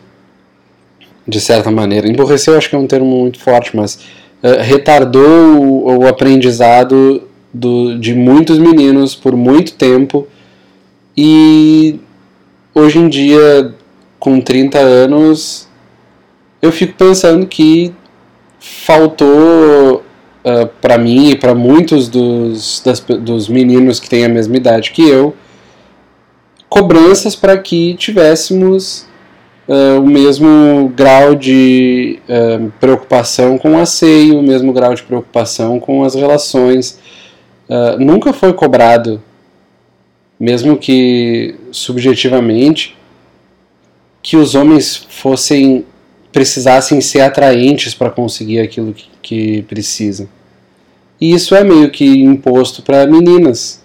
[1.27, 3.99] de certa maneira, emburreceu acho que é um termo muito forte, mas
[4.41, 10.27] eh, retardou o, o aprendizado do, de muitos meninos por muito tempo
[11.15, 11.99] e
[12.73, 13.73] hoje em dia,
[14.19, 15.67] com 30 anos,
[16.61, 17.93] eu fico pensando que
[18.59, 20.03] faltou
[20.43, 24.91] uh, para mim e para muitos dos, das, dos meninos que têm a mesma idade
[24.91, 25.35] que eu
[26.73, 29.05] cobranças para que tivéssemos
[29.67, 35.79] uh, o mesmo grau de uh, preocupação com o asseio, o mesmo grau de preocupação
[35.79, 36.97] com as relações.
[37.69, 39.21] Uh, nunca foi cobrado,
[40.39, 42.97] mesmo que subjetivamente,
[44.23, 45.85] que os homens fossem
[46.31, 50.27] precisassem ser atraentes para conseguir aquilo que, que precisam.
[51.21, 53.82] E isso é meio que imposto para meninas.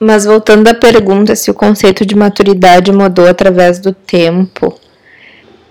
[0.00, 4.78] Mas voltando à pergunta se o conceito de maturidade mudou através do tempo,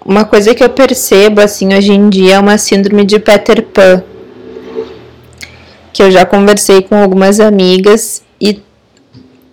[0.06, 4.04] uma coisa que eu percebo assim hoje em dia é uma síndrome de Peter Pan,
[5.94, 8.62] que eu já conversei com algumas amigas e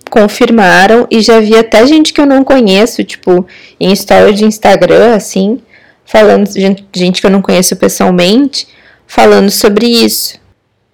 [0.09, 3.45] confirmaram e já vi até gente que eu não conheço, tipo,
[3.79, 5.59] em story de Instagram, assim,
[6.05, 6.49] falando,
[6.93, 8.67] gente que eu não conheço pessoalmente,
[9.07, 10.39] falando sobre isso.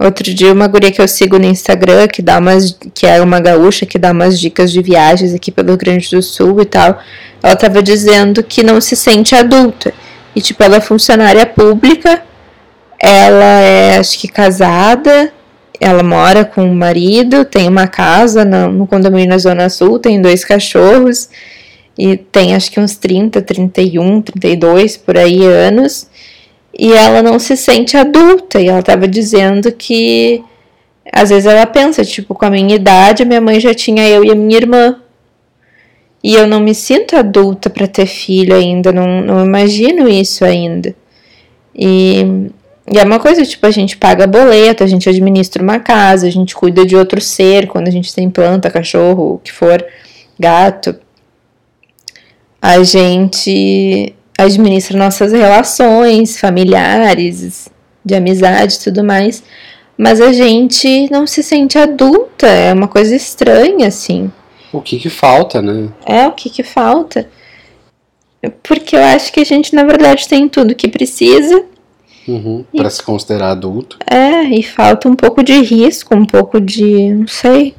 [0.04, 2.76] Outro dia, uma guria que eu sigo no Instagram, que dá umas.
[2.92, 6.24] que é uma gaúcha, que dá umas dicas de viagens aqui pelo Rio Grande do
[6.24, 7.00] Sul e tal.
[7.44, 9.94] Ela tava dizendo que não se sente adulta.
[10.36, 12.24] E, tipo, ela é funcionária pública,
[13.00, 15.32] ela é, acho que, casada,
[15.80, 20.20] ela mora com o marido, tem uma casa no, no condomínio na Zona Sul, tem
[20.20, 21.30] dois cachorros,
[21.96, 26.08] e tem acho que uns 30, 31, 32 por aí anos
[26.82, 28.60] e ela não se sente adulta.
[28.60, 30.44] E ela estava dizendo que
[31.14, 34.32] às vezes ela pensa, tipo, com a minha idade, minha mãe já tinha eu e
[34.32, 35.00] a minha irmã.
[36.24, 40.96] E eu não me sinto adulta para ter filho ainda, não, não imagino isso ainda.
[41.76, 42.50] E,
[42.92, 46.32] e é uma coisa, tipo, a gente paga boleto, a gente administra uma casa, a
[46.32, 49.86] gente cuida de outro ser quando a gente tem planta, cachorro, o que for,
[50.40, 50.96] gato.
[52.60, 57.70] A gente administra nossas relações familiares,
[58.04, 59.44] de amizade e tudo mais,
[59.98, 64.32] mas a gente não se sente adulta, é uma coisa estranha, assim.
[64.74, 65.90] O que que falta, né?
[66.06, 67.30] É, o que que falta?
[68.64, 71.64] Porque eu acho que a gente, na verdade, tem tudo que precisa.
[72.28, 73.98] Uhum, para se considerar adulto.
[74.10, 77.14] É, e falta um pouco de risco, um pouco de.
[77.14, 77.76] não sei.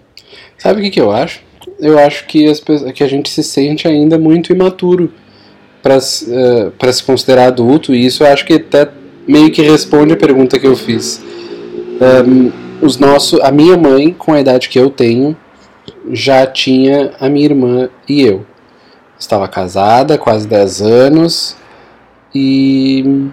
[0.59, 1.41] Sabe o que, que eu acho?
[1.81, 5.13] Eu acho que, as, que a gente se sente ainda muito imaturo
[5.83, 8.89] para uh, se considerar adulto, e isso eu acho que até
[9.27, 11.23] meio que responde a pergunta que eu fiz.
[12.01, 15.37] Um, os nossos, a minha mãe, com a idade que eu tenho,
[16.11, 18.45] já tinha a minha irmã e eu.
[19.19, 21.57] Estava casada, quase 10 anos,
[22.35, 23.29] e,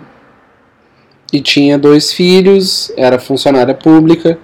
[1.34, 4.38] e tinha dois filhos, era funcionária pública.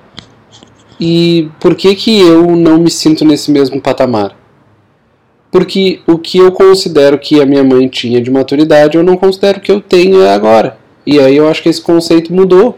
[1.00, 4.36] E por que, que eu não me sinto nesse mesmo patamar?
[5.56, 9.62] Porque o que eu considero que a minha mãe tinha de maturidade, eu não considero
[9.62, 10.78] que eu tenho agora.
[11.08, 12.78] E aí eu acho que esse conceito mudou.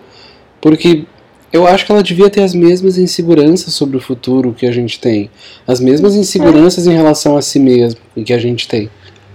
[0.62, 1.06] Porque
[1.52, 5.00] eu acho que ela devia ter as mesmas inseguranças sobre o futuro que a gente
[5.00, 5.28] tem.
[5.66, 8.92] As mesmas inseguranças em relação a si mesmo que a gente tem.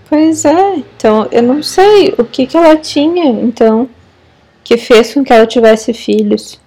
[0.09, 3.89] Pois é, então eu não sei o que, que ela tinha, então,
[4.63, 6.61] que fez com que ela tivesse filhos,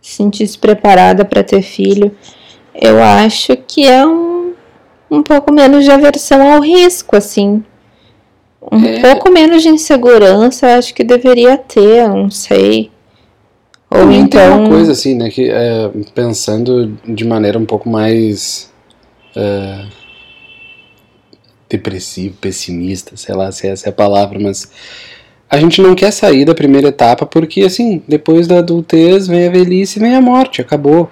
[0.00, 2.10] se sentisse preparada para ter filho.
[2.74, 4.43] Eu acho que é um,
[5.14, 7.62] um pouco menos de aversão ao risco, assim.
[8.72, 9.00] Um É.
[9.00, 12.90] pouco menos de insegurança, acho que deveria ter, não sei.
[13.90, 14.60] Ou Também tem então.
[14.60, 18.72] uma coisa assim, né, que é, pensando de maneira um pouco mais
[19.36, 19.84] é,
[21.68, 24.68] depressiva, pessimista, sei lá se essa é a palavra, mas
[25.50, 29.50] a gente não quer sair da primeira etapa porque, assim, depois da adultez vem a
[29.50, 31.08] velhice e vem a morte, acabou.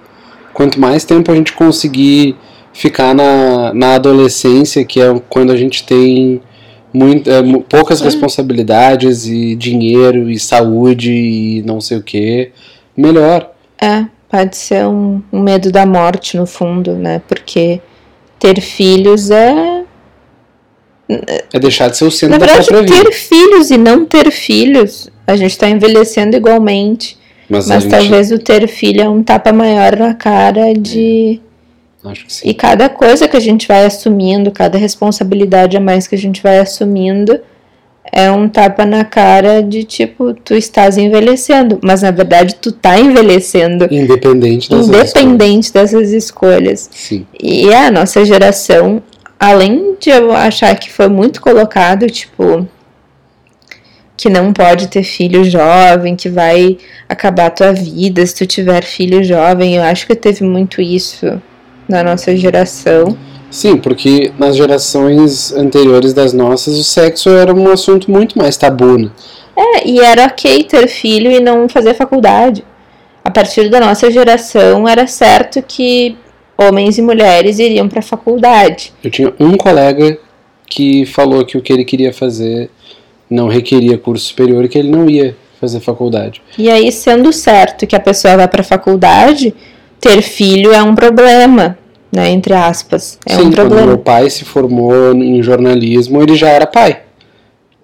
[0.53, 2.35] Quanto mais tempo a gente conseguir
[2.73, 6.41] ficar na, na adolescência, que é quando a gente tem
[6.93, 12.51] muito, é, poucas responsabilidades e dinheiro e saúde e não sei o que,
[12.95, 13.51] melhor.
[13.81, 17.21] É, pode ser um, um medo da morte, no fundo, né?
[17.27, 17.81] Porque
[18.39, 19.83] ter filhos é.
[21.51, 23.09] É deixar de ser o centro Na da verdade, própria vida.
[23.09, 27.17] ter filhos e não ter filhos, a gente tá envelhecendo igualmente.
[27.49, 31.41] Mas, Mas gente, talvez o ter filho é um tapa maior na cara de.
[32.09, 32.49] Acho que sim.
[32.49, 36.41] E cada coisa que a gente vai assumindo, cada responsabilidade a mais que a gente
[36.41, 37.39] vai assumindo,
[38.11, 41.79] é um tapa na cara de tipo, tu estás envelhecendo.
[41.81, 43.87] Mas na verdade, tu tá envelhecendo.
[43.89, 46.89] Independente das Independente dessas escolhas.
[46.91, 47.25] Sim.
[47.41, 49.01] E a nossa geração,
[49.39, 52.67] além de eu achar que foi muito colocado, tipo,
[54.15, 56.77] que não pode ter filho jovem, que vai
[57.09, 61.41] acabar a tua vida se tu tiver filho jovem, eu acho que teve muito isso
[61.87, 63.17] na nossa geração.
[63.49, 68.97] Sim, porque nas gerações anteriores das nossas, o sexo era um assunto muito mais tabu,
[68.97, 69.09] né?
[69.55, 72.63] É, e era ok ter filho e não fazer faculdade.
[73.23, 76.17] A partir da nossa geração, era certo que
[76.57, 78.91] homens e mulheres iriam para faculdade.
[79.03, 80.17] Eu tinha um colega
[80.65, 82.69] que falou que o que ele queria fazer
[83.29, 86.41] não requeria curso superior e que ele não ia fazer faculdade.
[86.57, 89.53] E aí, sendo certo que a pessoa vai para faculdade,
[90.03, 91.77] ter filho é um problema,
[92.11, 92.29] né?
[92.29, 93.17] Entre aspas.
[93.25, 93.87] É Sim, um quando problema.
[93.87, 96.99] meu pai se formou em jornalismo, ele já era pai.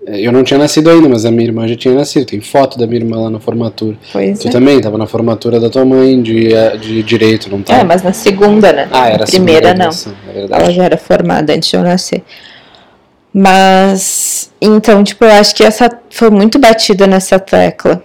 [0.05, 2.25] Eu não tinha nascido ainda, mas a minha irmã já tinha nascido.
[2.25, 3.95] Tem foto da minha irmã lá na formatura.
[4.11, 4.51] Pois Tu é.
[4.51, 7.75] também estava na formatura da tua mãe de, eh, de direito, não tá?
[7.77, 8.87] É, mas na segunda, né?
[8.91, 9.89] Ah, era Na primeira não.
[10.33, 10.47] É.
[10.49, 12.23] Ela já era formada antes de eu nascer.
[13.31, 18.03] Mas, então, tipo, eu acho que essa foi muito batida nessa tecla.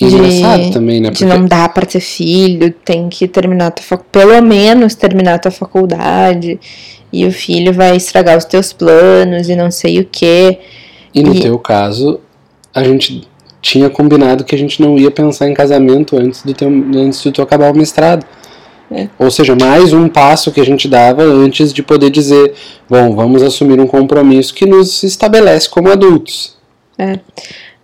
[0.00, 1.10] E engraçado também, né?
[1.10, 4.02] De não dar pra ter filho, tem que terminar tua fac...
[4.12, 6.60] pelo menos terminar a tua faculdade,
[7.12, 10.58] e o filho vai estragar os teus planos e não sei o quê.
[11.14, 12.20] E no E- teu caso,
[12.74, 13.26] a gente
[13.62, 17.32] tinha combinado que a gente não ia pensar em casamento antes do teu, antes de
[17.32, 18.24] tu acabar o mestrado.
[18.90, 19.08] É.
[19.18, 22.54] Ou seja, mais um passo que a gente dava antes de poder dizer,
[22.88, 26.54] bom, vamos assumir um compromisso que nos estabelece como adultos.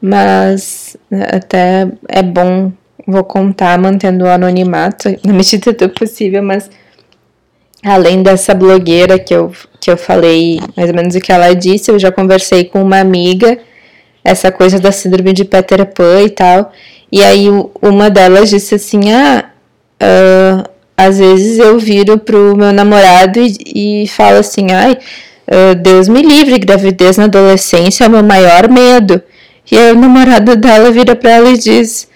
[0.03, 2.73] Mas né, até é bom,
[3.07, 6.69] vou contar mantendo o anonimato na medida do possível, mas
[7.85, 11.91] além dessa blogueira que eu, que eu falei mais ou menos o que ela disse,
[11.91, 13.57] eu já conversei com uma amiga,
[14.25, 16.73] essa coisa da síndrome de Peter Pan e tal,
[17.11, 17.47] e aí
[17.81, 19.45] uma delas disse assim, ah,
[20.01, 24.99] ah, às vezes eu viro pro meu namorado e, e falo assim, ai,
[25.47, 29.23] ah, Deus me livre, gravidez na adolescência é o meu maior medo.
[29.71, 32.09] E aí o namorado dela vira pra ela e diz: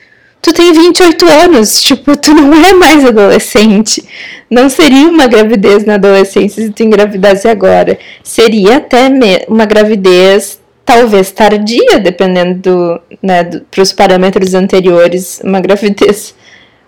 [0.43, 4.05] Tu tem 28 anos, tipo, tu não é mais adolescente.
[4.51, 7.99] Não seria uma gravidez na adolescência se tu engravidasse agora.
[8.23, 9.09] Seria até
[9.49, 16.33] uma gravidez talvez tardia, dependendo do, né, do, pros parâmetros anteriores, uma gravidez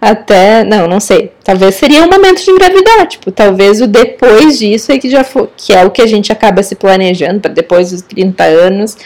[0.00, 1.32] até, não, não sei.
[1.42, 5.72] Talvez seria um momento de engravidar, tipo, talvez o depois disso é que já que
[5.72, 8.96] é o que a gente acaba se planejando para depois dos 30 anos,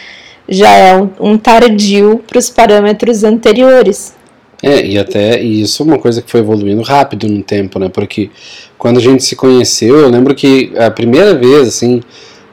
[0.47, 4.13] já é um, um tardio para os parâmetros anteriores.
[4.61, 7.89] É, e até e isso é uma coisa que foi evoluindo rápido no tempo, né?
[7.89, 8.29] Porque
[8.77, 12.01] quando a gente se conheceu, eu lembro que a primeira vez, assim,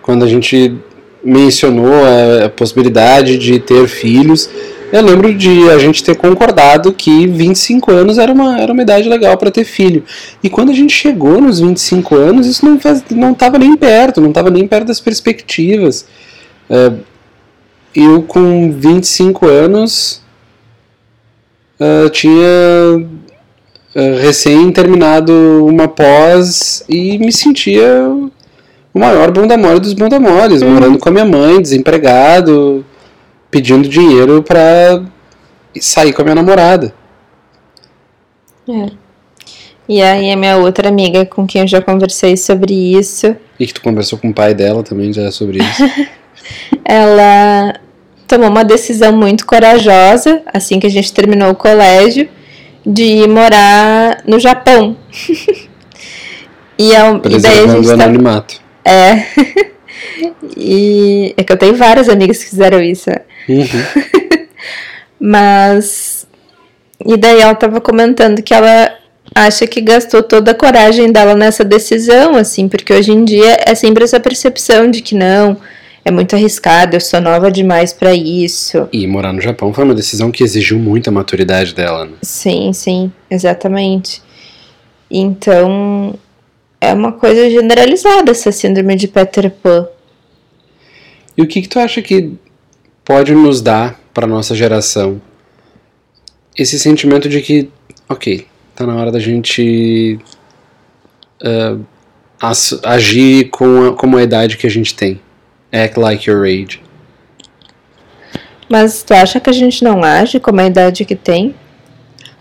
[0.02, 0.74] quando a gente
[1.22, 4.50] mencionou a, a possibilidade de ter filhos,
[4.92, 9.08] eu lembro de a gente ter concordado que 25 anos era uma, era uma idade
[9.08, 10.02] legal para ter filho.
[10.42, 14.20] E quando a gente chegou nos 25 anos, isso não faz, não estava nem perto,
[14.20, 16.06] não estava nem perto das perspectivas.
[16.68, 16.92] É,
[17.94, 20.22] eu com 25 anos
[21.80, 23.08] ah, tinha
[23.96, 25.32] ah, recém terminado
[25.66, 28.06] uma pós e me sentia
[28.92, 32.84] o maior bunda mole dos bunda moles, morando com a minha mãe, desempregado,
[33.50, 35.02] pedindo dinheiro pra
[35.80, 36.92] sair com a minha namorada.
[39.88, 43.74] E aí a minha outra amiga com quem eu já conversei sobre isso, E que
[43.74, 45.82] tu conversou com o pai dela também já sobre isso.
[46.84, 47.74] ela
[48.26, 52.28] tomou uma decisão muito corajosa, assim que a gente terminou o colégio,
[52.86, 54.96] de ir morar no Japão.
[56.78, 57.86] e, é, e daí a gente.
[57.86, 57.94] Tá...
[57.94, 58.60] Anonimato.
[58.84, 59.26] É.
[60.56, 63.10] e é que eu tenho várias amigas que fizeram isso.
[63.48, 64.46] Uhum.
[65.20, 66.26] Mas.
[67.04, 68.94] E daí ela tava comentando que ela
[69.34, 73.74] acha que gastou toda a coragem dela nessa decisão, assim, porque hoje em dia é
[73.74, 75.56] sempre essa percepção de que não,
[76.04, 78.88] é muito arriscado, eu sou nova demais para isso.
[78.92, 82.12] E morar no Japão foi uma decisão que exigiu muita maturidade dela, né?
[82.22, 84.22] Sim, sim, exatamente.
[85.10, 86.14] Então,
[86.80, 89.86] é uma coisa generalizada essa síndrome de Peter Pan.
[91.36, 92.32] E o que, que tu acha que
[93.04, 95.20] pode nos dar para nossa geração
[96.56, 97.70] esse sentimento de que,
[98.08, 100.18] ok, tá na hora da gente
[101.42, 101.84] uh,
[102.82, 105.20] agir com a, com a idade que a gente tem.
[105.72, 106.82] Act like your age.
[108.68, 111.54] Mas tu acha que a gente não age como a idade que tem?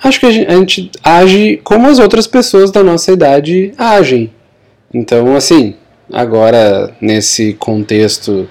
[0.01, 4.31] Acho que a gente, a gente age como as outras pessoas da nossa idade agem.
[4.93, 5.75] Então, assim,
[6.11, 8.47] agora nesse contexto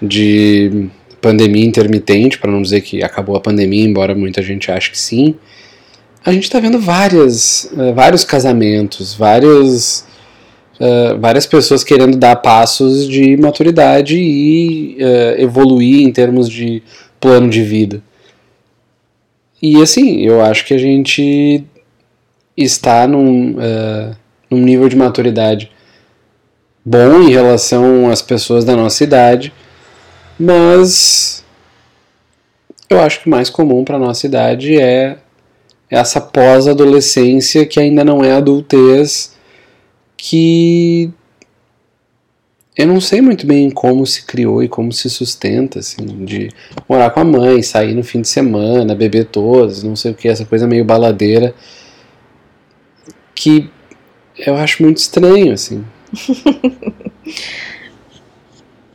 [0.00, 0.88] de
[1.20, 5.36] pandemia intermitente, para não dizer que acabou a pandemia, embora muita gente ache que sim,
[6.24, 10.04] a gente está vendo várias, uh, vários casamentos, vários
[10.80, 16.82] uh, várias pessoas querendo dar passos de maturidade e uh, evoluir em termos de
[17.20, 18.02] plano de vida.
[19.60, 21.64] E assim, eu acho que a gente
[22.56, 24.16] está num, uh,
[24.50, 25.70] num nível de maturidade
[26.84, 29.52] bom em relação às pessoas da nossa idade,
[30.38, 31.44] mas
[32.88, 35.18] eu acho que o mais comum para nossa idade é
[35.90, 39.36] essa pós-adolescência que ainda não é adultez
[40.18, 41.10] que
[42.76, 46.50] eu não sei muito bem como se criou e como se sustenta, assim, de
[46.88, 50.28] morar com a mãe, sair no fim de semana, beber todos, não sei o que,
[50.28, 51.54] essa coisa meio baladeira,
[53.34, 53.70] que
[54.36, 55.84] eu acho muito estranho, assim.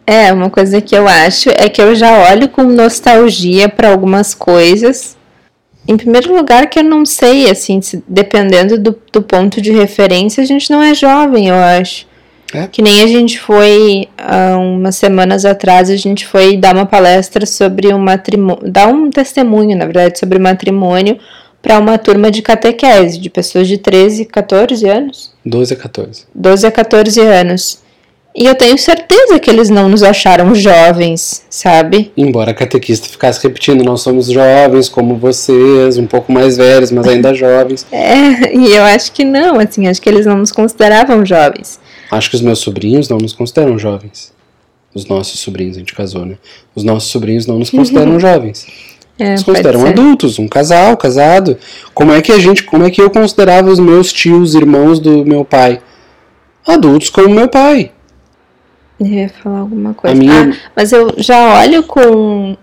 [0.05, 4.33] é, uma coisa que eu acho é que eu já olho com nostalgia para algumas
[4.33, 5.17] coisas
[5.87, 10.41] em primeiro lugar, que eu não sei, assim, se, dependendo do, do ponto de referência,
[10.41, 12.07] a gente não é jovem, eu acho.
[12.53, 12.67] É.
[12.67, 17.45] Que nem a gente foi, há umas semanas atrás, a gente foi dar uma palestra
[17.45, 21.17] sobre o matrimônio, dar um testemunho, na verdade, sobre matrimônio
[21.61, 25.33] para uma turma de catequese, de pessoas de 13, 14 anos.
[25.45, 26.25] 12 a 14.
[26.35, 27.82] 12 a 14 anos.
[28.35, 32.11] E eu tenho certeza que eles não nos acharam jovens, sabe?
[32.17, 37.07] Embora a catequista ficasse repetindo, nós somos jovens como vocês, um pouco mais velhos, mas
[37.07, 37.85] ainda jovens.
[37.91, 41.79] É, e eu acho que não, assim, acho que eles não nos consideravam jovens.
[42.09, 44.33] Acho que os meus sobrinhos não nos consideram jovens.
[44.95, 46.37] Os nossos sobrinhos, a gente casou, né?
[46.75, 48.65] Os nossos sobrinhos não nos consideram jovens.
[49.19, 51.55] É, Eles consideram adultos, um casal, casado.
[51.93, 55.23] Como é que a gente, como é que eu considerava os meus tios, irmãos do
[55.23, 55.79] meu pai?
[56.65, 57.91] Adultos como meu pai.
[59.03, 60.15] Eu ia falar alguma coisa.
[60.15, 60.51] Minha...
[60.51, 62.55] Ah, mas eu já olho com,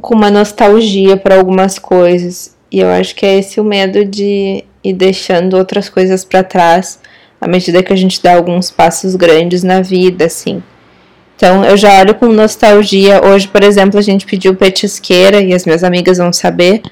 [0.00, 2.56] com uma nostalgia para algumas coisas.
[2.70, 6.98] E eu acho que é esse o medo de ir deixando outras coisas para trás
[7.40, 10.62] à medida que a gente dá alguns passos grandes na vida, assim.
[11.36, 13.20] Então eu já olho com nostalgia.
[13.24, 16.82] Hoje, por exemplo, a gente pediu petisqueira e as minhas amigas vão saber,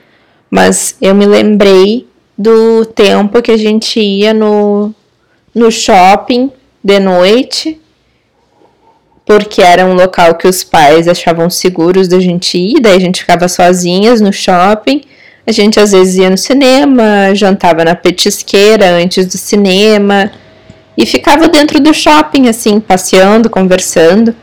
[0.50, 4.92] mas eu me lembrei do tempo que a gente ia no,
[5.54, 6.50] no shopping
[6.82, 7.80] de noite
[9.30, 13.20] porque era um local que os pais achavam seguros da gente ir, daí a gente
[13.20, 15.02] ficava sozinhas no shopping.
[15.46, 20.32] A gente às vezes ia no cinema, jantava na petisqueira antes do cinema
[20.98, 24.34] e ficava dentro do shopping, assim, passeando, conversando.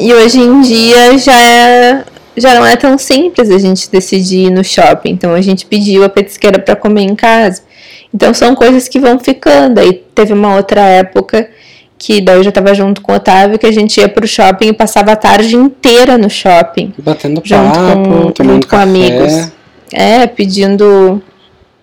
[0.00, 4.50] E hoje em dia já, é, já não é tão simples a gente decidir ir
[4.50, 7.60] no shopping, então a gente pediu a petisqueira para comer em casa.
[8.14, 9.80] Então são coisas que vão ficando.
[9.80, 11.46] Aí teve uma outra época
[12.02, 14.66] que daí eu já tava junto com o Otávio, que a gente ia pro shopping
[14.66, 16.92] e passava a tarde inteira no shopping.
[16.98, 18.82] Batendo junto papo, com, tomando junto com café.
[18.82, 19.52] amigos.
[19.92, 21.22] É, pedindo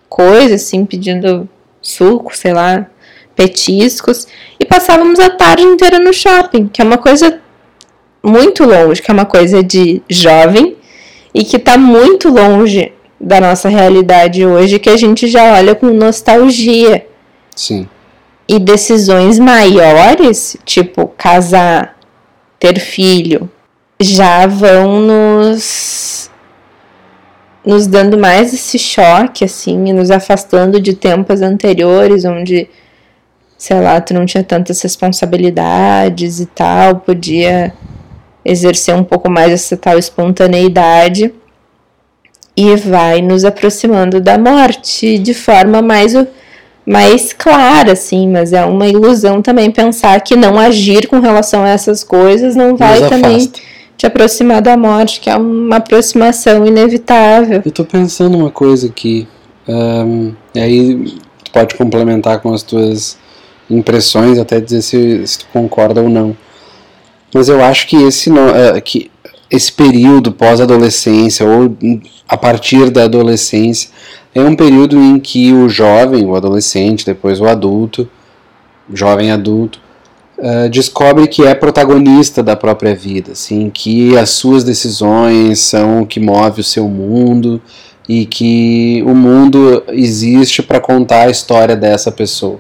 [0.10, 1.48] coisas, assim, pedindo
[1.82, 2.88] suco, sei lá,
[3.34, 4.28] petiscos.
[4.60, 7.40] E passávamos a tarde inteira no shopping, que é uma coisa
[8.22, 10.76] muito longe, que é uma coisa de jovem
[11.34, 15.86] e que tá muito longe da nossa realidade hoje, que a gente já olha com
[15.92, 17.06] nostalgia.
[17.56, 17.88] Sim.
[18.50, 21.96] E decisões maiores, tipo casar,
[22.60, 23.48] ter filho,
[24.02, 26.32] já vão nos
[27.64, 32.68] nos dando mais esse choque assim, e nos afastando de tempos anteriores onde
[33.58, 37.74] sei lá, tu não tinha tantas responsabilidades e tal, podia
[38.44, 41.34] exercer um pouco mais essa tal espontaneidade
[42.56, 46.16] e vai nos aproximando da morte de forma mais
[46.90, 51.70] mais clara, assim, mas é uma ilusão também pensar que não agir com relação a
[51.70, 53.52] essas coisas não vai também
[53.96, 57.62] te aproximar da morte, que é uma aproximação inevitável.
[57.64, 59.28] Eu tô pensando uma coisa aqui,
[59.68, 61.06] um, e aí
[61.44, 63.20] tu pode complementar com as tuas
[63.70, 66.36] impressões, até dizer se, se tu concorda ou não.
[67.32, 69.12] Mas eu acho que esse, não, é, que
[69.50, 71.76] esse período pós-adolescência ou
[72.28, 73.90] a partir da adolescência
[74.34, 78.08] é um período em que o jovem, o adolescente, depois o adulto,
[78.94, 79.80] jovem adulto,
[80.38, 86.06] uh, descobre que é protagonista da própria vida, assim, que as suas decisões são o
[86.06, 87.60] que move o seu mundo
[88.08, 92.60] e que o mundo existe para contar a história dessa pessoa.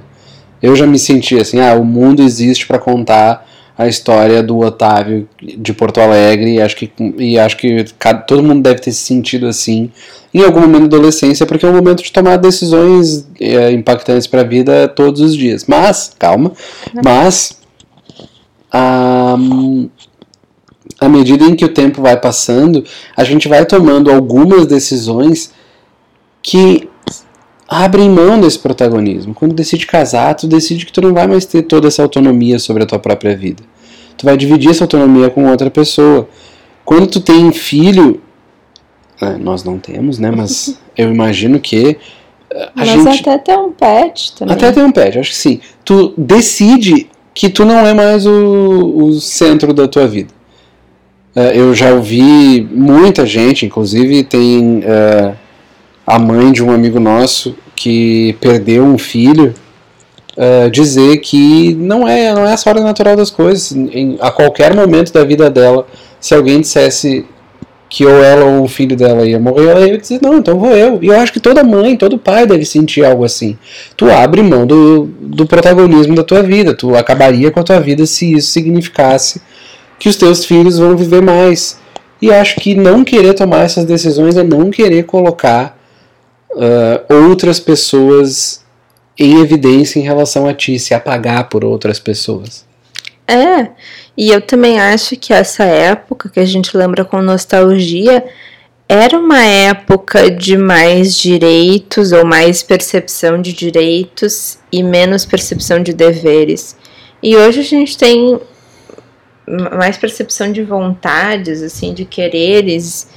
[0.61, 3.47] Eu já me senti assim, ah, o mundo existe para contar
[3.80, 7.86] a história do Otávio de Porto Alegre e acho que, e acho que
[8.27, 9.89] todo mundo deve ter se sentido assim
[10.34, 14.41] em algum momento da adolescência, porque é um momento de tomar decisões é, impactantes para
[14.41, 15.63] a vida todos os dias.
[15.65, 16.51] Mas, calma,
[17.01, 17.57] mas
[18.69, 19.38] à
[21.07, 22.84] medida em que o tempo vai passando,
[23.15, 25.53] a gente vai tomando algumas decisões
[26.43, 26.88] que
[27.70, 29.34] abrem mão desse protagonismo.
[29.34, 32.84] Quando decide casar, tu decide que tu não vai mais ter toda essa autonomia sobre
[32.84, 33.63] a tua própria vida.
[34.17, 36.28] Tu vai dividir essa autonomia com outra pessoa.
[36.84, 38.22] Quando tu tem filho,
[39.22, 40.32] é, nós não temos, né?
[40.32, 41.97] Mas eu imagino que
[42.51, 43.30] a Mas gente...
[43.30, 44.55] até ter um pet também.
[44.55, 45.59] Até ter um pet, acho que sim.
[45.86, 50.34] Tu decide que tu não é mais o, o centro da tua vida.
[51.36, 55.36] É, eu já ouvi muita gente, inclusive tem uh,
[56.10, 59.53] a mãe de um amigo nosso que perdeu um filho
[60.36, 63.72] uh, dizer que não é não é essa hora natural das coisas.
[63.72, 65.86] Em, a qualquer momento da vida dela
[66.20, 67.24] se alguém dissesse
[67.88, 70.72] que ou ela ou o filho dela ia morrer ela ia dizer não então vou
[70.72, 70.97] eu.
[70.99, 73.55] E eu acho que toda mãe todo pai deve sentir algo assim.
[73.95, 78.03] Tu abre mão do, do protagonismo da tua vida tu acabaria com a tua vida
[78.07, 79.43] se isso significasse
[79.99, 81.78] que os teus filhos vão viver mais.
[82.20, 85.78] E acho que não querer tomar essas decisões é não querer colocar
[86.60, 88.64] uh, outras pessoas
[89.18, 92.66] em evidência em relação a ti, se apagar por outras pessoas.
[93.28, 93.70] É,
[94.18, 98.26] e eu também acho que essa época que a gente lembra com nostalgia
[98.88, 105.93] era uma época de mais direitos ou mais percepção de direitos e menos percepção de
[105.93, 106.76] deveres.
[107.22, 108.39] E hoje a gente tem
[109.78, 113.07] mais percepção de vontades, assim, de quereres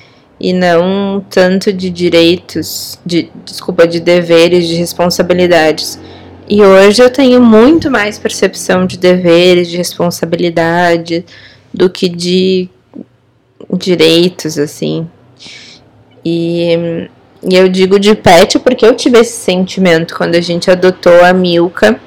[0.43, 6.01] e não tanto de direitos, de desculpa, de deveres, de responsabilidades.
[6.49, 11.24] E hoje eu tenho muito mais percepção de deveres, de responsabilidade
[11.72, 12.68] do que de
[13.78, 15.09] direitos, assim.
[16.24, 17.09] E,
[17.49, 21.32] e eu digo de pet porque eu tive esse sentimento quando a gente adotou a
[21.32, 22.01] Milka.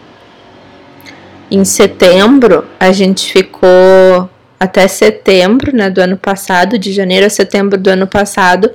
[1.50, 4.30] Em setembro, a gente ficou
[4.60, 8.72] até setembro né, do ano passado, de janeiro a setembro do ano passado,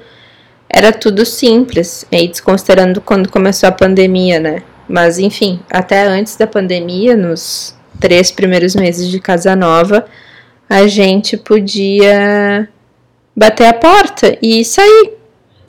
[0.68, 4.62] era tudo simples, aí desconsiderando quando começou a pandemia, né?
[4.88, 10.06] Mas enfim, até antes da pandemia, nos três primeiros meses de Casa Nova,
[10.68, 12.68] a gente podia
[13.34, 15.14] bater a porta e sair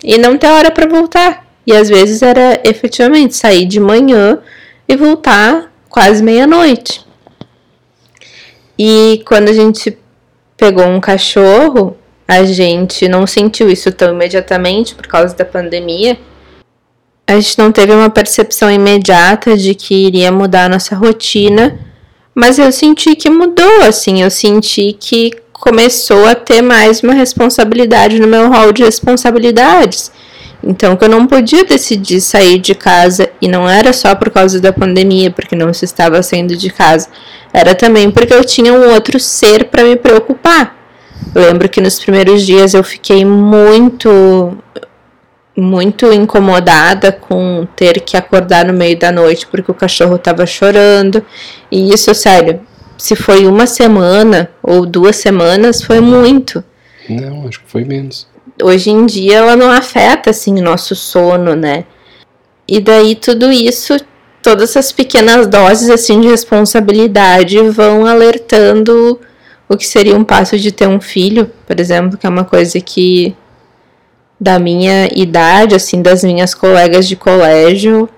[0.03, 1.47] e não ter hora para voltar.
[1.65, 4.39] E às vezes era efetivamente sair de manhã
[4.87, 7.05] e voltar quase meia-noite.
[8.77, 9.97] E quando a gente
[10.61, 11.97] pegou um cachorro,
[12.27, 16.19] a gente não sentiu isso tão imediatamente por causa da pandemia.
[17.25, 21.79] A gente não teve uma percepção imediata de que iria mudar a nossa rotina,
[22.35, 28.19] mas eu senti que mudou, assim, eu senti que começou a ter mais uma responsabilidade
[28.19, 30.11] no meu rol de responsabilidades.
[30.63, 34.59] Então, que eu não podia decidir sair de casa, e não era só por causa
[34.59, 37.07] da pandemia, porque não se estava saindo de casa,
[37.51, 40.77] era também porque eu tinha um outro ser para me preocupar.
[41.33, 44.57] Eu lembro que nos primeiros dias eu fiquei muito,
[45.57, 51.23] muito incomodada com ter que acordar no meio da noite porque o cachorro estava chorando.
[51.71, 52.61] E isso, sério,
[52.97, 56.63] se foi uma semana ou duas semanas, foi muito.
[57.09, 58.27] Não, acho que foi menos
[58.61, 61.85] hoje em dia ela não afeta assim o nosso sono, né?
[62.67, 63.97] E daí tudo isso,
[64.41, 69.19] todas essas pequenas doses assim de responsabilidade vão alertando
[69.67, 72.79] o que seria um passo de ter um filho, por exemplo, que é uma coisa
[72.79, 73.35] que
[74.39, 78.09] da minha idade, assim, das minhas colegas de colégio,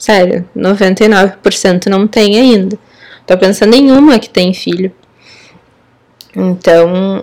[0.00, 2.78] Sério, 99% não tem ainda.
[3.26, 4.90] Tô pensando em uma que tem filho.
[6.34, 7.22] Então,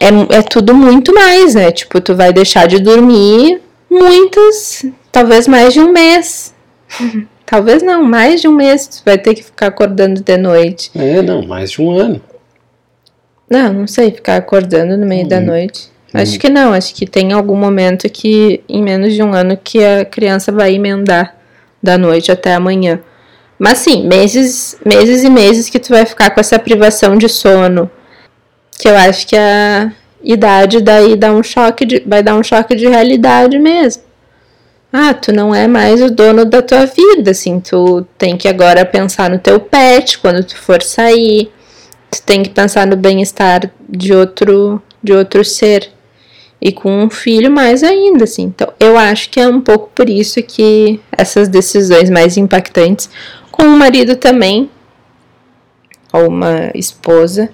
[0.00, 1.70] é, é tudo muito mais, né?
[1.70, 6.54] Tipo, tu vai deixar de dormir muitas, talvez mais de um mês.
[7.44, 10.90] talvez não, mais de um mês tu vai ter que ficar acordando de noite.
[10.94, 12.20] É, não, mais de um ano.
[13.50, 15.90] Não, não sei, ficar acordando no meio da noite.
[16.12, 19.84] Acho que não, acho que tem algum momento que, em menos de um ano, que
[19.84, 21.36] a criança vai emendar
[21.82, 23.00] da noite até amanhã.
[23.58, 27.90] Mas sim, meses, meses e meses que tu vai ficar com essa privação de sono.
[28.78, 32.74] Que eu acho que a idade daí dá um choque de, vai dar um choque
[32.74, 34.02] de realidade mesmo.
[34.92, 38.86] Ah, tu não é mais o dono da tua vida, assim, tu tem que agora
[38.86, 41.50] pensar no teu pet quando tu for sair.
[42.10, 45.90] Tu tem que pensar no bem-estar de outro de outro ser.
[46.60, 48.44] E com um filho mais ainda, assim.
[48.44, 53.08] Então, eu acho que é um pouco por isso que essas decisões mais impactantes,
[53.52, 54.68] com o marido também,
[56.12, 57.50] ou uma esposa,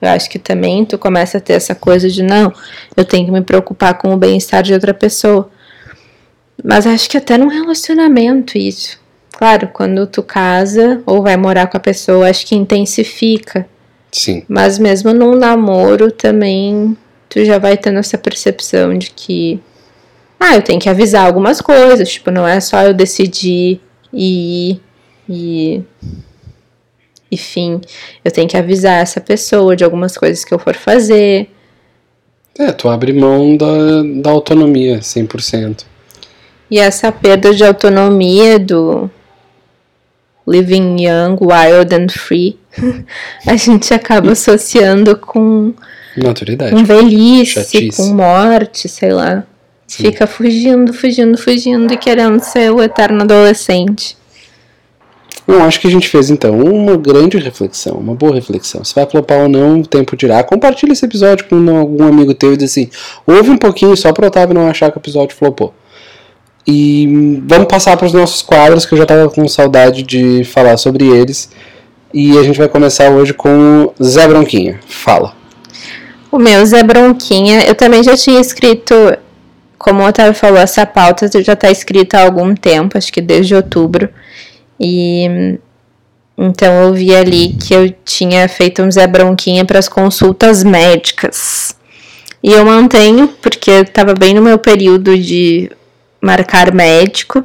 [0.00, 2.52] eu acho que também tu começa a ter essa coisa de não,
[2.96, 5.50] eu tenho que me preocupar com o bem-estar de outra pessoa.
[6.64, 8.98] Mas acho que até num relacionamento isso.
[9.32, 13.68] Claro, quando tu casa ou vai morar com a pessoa, acho que intensifica.
[14.10, 14.42] Sim.
[14.48, 16.96] Mas mesmo num namoro também
[17.28, 19.60] tu já vai tendo essa percepção de que
[20.40, 23.80] ah, eu tenho que avisar algumas coisas, tipo, não é só eu decidir
[24.12, 24.80] e
[25.28, 25.82] e
[27.30, 27.80] enfim,
[28.24, 31.50] eu tenho que avisar essa pessoa de algumas coisas que eu for fazer.
[32.58, 35.84] É, tu abre mão da, da autonomia 100%.
[36.70, 39.08] E essa perda de autonomia do
[40.46, 42.58] living young, wild and free,
[43.46, 45.72] a gente acaba associando com
[46.16, 46.72] Maturidade.
[46.72, 47.96] com velhice, Chatice.
[47.96, 49.44] com morte, sei lá.
[49.86, 50.04] Sim.
[50.04, 54.17] Fica fugindo, fugindo, fugindo e querendo ser o eterno adolescente.
[55.48, 58.84] Bom, acho que a gente fez então uma grande reflexão, uma boa reflexão.
[58.84, 60.44] Se vai flopar ou não, o tempo dirá.
[60.44, 62.90] Compartilha esse episódio com algum amigo teu e diz assim:
[63.26, 65.72] ouve um pouquinho só pro Otávio não achar que o episódio flopou.
[66.66, 70.44] E hum, vamos passar para os nossos quadros, que eu já tava com saudade de
[70.44, 71.48] falar sobre eles.
[72.12, 74.78] E a gente vai começar hoje com o Zé Bronquinha.
[74.86, 75.32] Fala.
[76.30, 78.94] O meu Zé Bronquinha, eu também já tinha escrito,
[79.78, 83.54] como o Otávio falou, essa pauta já está escrita há algum tempo, acho que desde
[83.54, 84.10] outubro.
[84.80, 85.58] E
[86.36, 91.76] então eu vi ali que eu tinha feito um Zé Bronquinha para as consultas médicas.
[92.40, 95.68] E eu mantenho, porque estava bem no meu período de
[96.20, 97.44] marcar médico.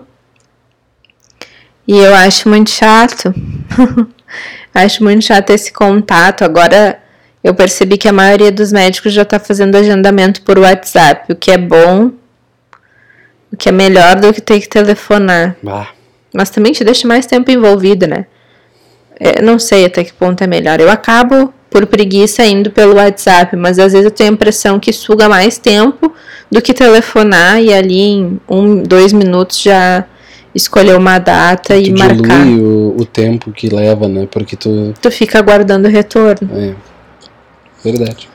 [1.88, 3.34] E eu acho muito chato.
[4.74, 6.44] acho muito chato esse contato.
[6.44, 7.00] Agora
[7.44, 11.52] eu percebi que a maioria dos médicos já está fazendo agendamento por WhatsApp, o que
[11.52, 12.12] é bom,
[13.52, 15.58] o que é melhor do que ter que telefonar.
[15.68, 15.88] Ah,
[16.34, 18.26] Mas também te deixa mais tempo envolvido, né?
[19.20, 20.80] É, não sei até que ponto é melhor.
[20.80, 24.92] Eu acabo por preguiça indo pelo WhatsApp, mas às vezes eu tenho a impressão que
[24.94, 26.14] suga mais tempo
[26.52, 30.06] do que telefonar e ali em um, dois minutos já
[30.54, 32.16] escolher uma data e tu marcar.
[32.46, 34.28] dilui o, o tempo que leva, né?
[34.30, 34.94] Porque tu.
[35.02, 36.50] Tu fica aguardando o retorno.
[36.54, 36.74] É.
[37.84, 38.30] Verdade.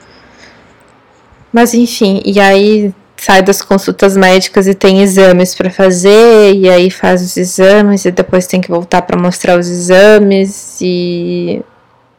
[1.52, 6.90] Mas enfim, e aí sai das consultas médicas e tem exames para fazer, e aí
[6.90, 11.60] faz os exames e depois tem que voltar para mostrar os exames e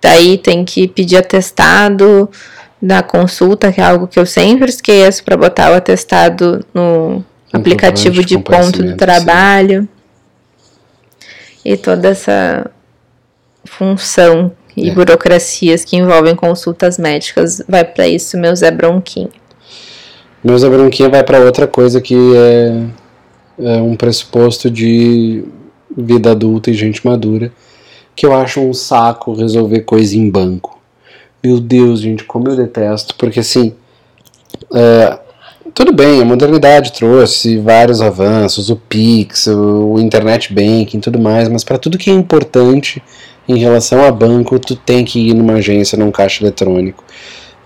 [0.02, 2.30] daí tem que pedir atestado
[2.82, 8.24] na consulta, que é algo que eu sempre esqueço para botar o atestado no aplicativo
[8.24, 9.88] de ponto do trabalho.
[11.64, 12.70] E toda essa
[13.66, 14.93] função e É.
[14.93, 19.39] burocracias que envolvem consultas médicas vai para isso, meu Zé Bronquinho.
[20.44, 22.84] Meu Zé Branquinha vai para outra coisa que é,
[23.60, 25.44] é um pressuposto de
[25.98, 27.52] vida adulta e gente madura,
[28.16, 30.80] que eu acho um saco resolver coisa em banco.
[31.44, 33.74] Meu Deus, gente, como eu detesto, porque assim,
[34.74, 35.20] é,
[35.74, 41.50] tudo bem, a modernidade trouxe vários avanços, o Pix, o, o Internet Banking tudo mais,
[41.50, 43.02] mas para tudo que é importante
[43.48, 47.04] em relação a banco, tu tem que ir numa agência, num caixa eletrônico.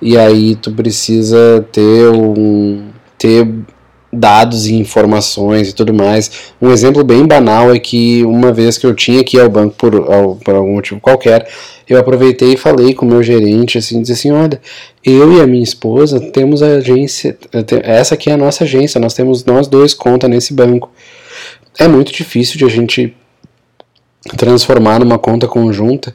[0.02, 3.48] E aí tu precisa ter um ter
[4.16, 6.52] dados e informações e tudo mais.
[6.62, 9.76] Um exemplo bem banal é que uma vez que eu tinha que ir ao banco
[9.76, 11.48] por, ao- por algum motivo qualquer,
[11.90, 14.62] eu aproveitei e falei com o meu gerente assim, disse assim, olha,
[15.04, 17.36] eu e a minha esposa temos a agência,
[17.84, 20.92] essa aqui é a nossa agência, nós temos nós dois conta nesse banco.
[21.80, 23.16] É muito difícil de a gente
[24.38, 26.14] transformar numa conta conjunta.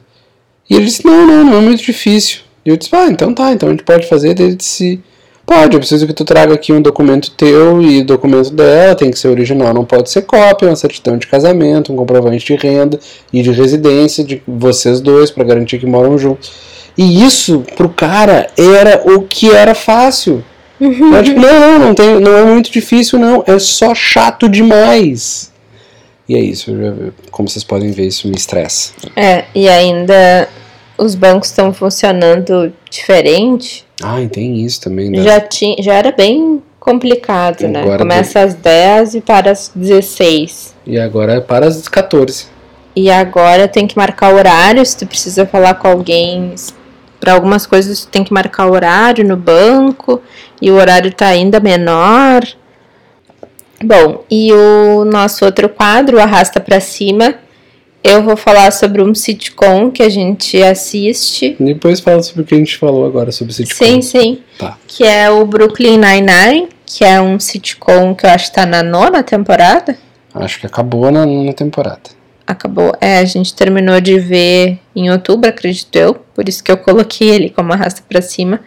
[0.69, 2.39] E ele disse, não, não, não é muito difícil.
[2.69, 4.35] E eu disse, ah, então tá, então a gente pode fazer.
[4.35, 5.01] Daí Ele disse,
[5.49, 9.17] Pode, eu preciso que tu traga aqui um documento teu e documento dela, tem que
[9.17, 12.99] ser original, não pode ser cópia, uma certidão de casamento, um comprovante de renda
[13.33, 16.51] e de residência de vocês dois para garantir que moram juntos.
[16.95, 20.45] E isso pro cara era o que era fácil.
[20.79, 21.15] Uhum.
[21.15, 23.43] Eu, tipo, não, não, não, tem, não é muito difícil, não.
[23.47, 25.51] É só chato demais.
[26.27, 26.71] E é isso,
[27.31, 28.91] como vocês podem ver, isso me estressa.
[29.15, 30.47] É, e ainda
[30.99, 33.85] os bancos estão funcionando diferente.
[34.01, 35.09] Ah, e tem isso também.
[35.09, 35.21] né?
[35.23, 37.81] Já, tinha, já era bem complicado, né?
[37.81, 40.75] Agora Começa às 10 e para às 16.
[40.85, 42.47] E agora é para as 14.
[42.95, 46.53] E agora tem que marcar horário, se tu precisa falar com alguém.
[47.19, 50.21] Para algumas coisas tu tem que marcar horário no banco
[50.61, 52.41] e o horário tá ainda menor.
[53.83, 57.35] Bom, e o nosso outro quadro, Arrasta Pra Cima,
[58.03, 61.55] eu vou falar sobre um sitcom que a gente assiste.
[61.59, 63.85] Depois fala sobre o que a gente falou agora sobre sitcom.
[63.85, 64.39] Sim, sim.
[64.57, 64.77] Tá.
[64.87, 68.81] Que é o Brooklyn Nine-Nine, que é um sitcom que eu acho que tá na
[68.81, 69.97] nona temporada.
[70.33, 72.19] Acho que acabou na, na temporada.
[72.47, 72.93] Acabou.
[72.99, 76.15] É, a gente terminou de ver em outubro, acredito eu.
[76.15, 78.59] Por isso que eu coloquei ele como arrasta pra cima.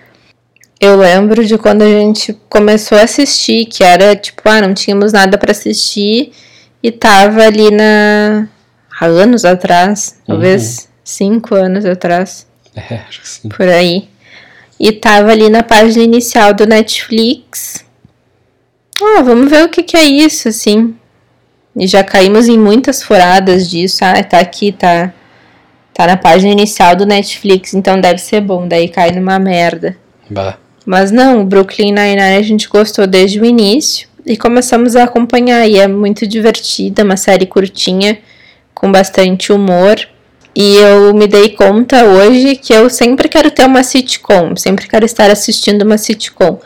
[0.79, 5.13] Eu lembro de quando a gente começou a assistir, que era tipo, ah, não tínhamos
[5.13, 6.33] nada pra assistir
[6.83, 8.49] e tava ali na.
[9.03, 12.47] Há anos atrás, talvez cinco anos atrás,
[12.77, 13.49] É, acho que sim.
[13.49, 14.09] por aí.
[14.79, 17.85] E tava ali na página inicial do Netflix.
[19.01, 20.95] Ah, vamos ver o que, que é isso, assim.
[21.77, 24.05] E já caímos em muitas furadas disso.
[24.05, 25.13] Ah, tá aqui, tá.
[25.93, 28.67] Tá na página inicial do Netflix, então deve ser bom.
[28.67, 29.97] Daí cai numa merda.
[30.31, 30.57] Bah.
[30.87, 35.69] Mas não, o Brooklyn Nine-Nine a gente gostou desde o início e começamos a acompanhar.
[35.69, 38.19] E é muito divertida, uma série curtinha,
[38.83, 39.97] com bastante humor.
[40.55, 45.07] E eu me dei conta hoje que eu sempre quero ter uma sitcom, sempre quero
[45.07, 46.61] estar assistindo uma sitcom.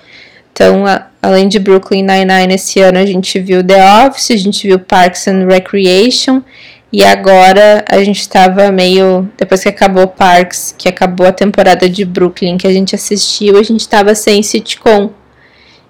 [0.51, 4.67] Então, a- além de Brooklyn Nine-Nine, esse ano a gente viu The Office, a gente
[4.67, 6.43] viu Parks and Recreation.
[6.91, 9.31] E agora a gente estava meio.
[9.37, 13.63] Depois que acabou Parks, que acabou a temporada de Brooklyn que a gente assistiu, a
[13.63, 15.11] gente estava sem sitcom.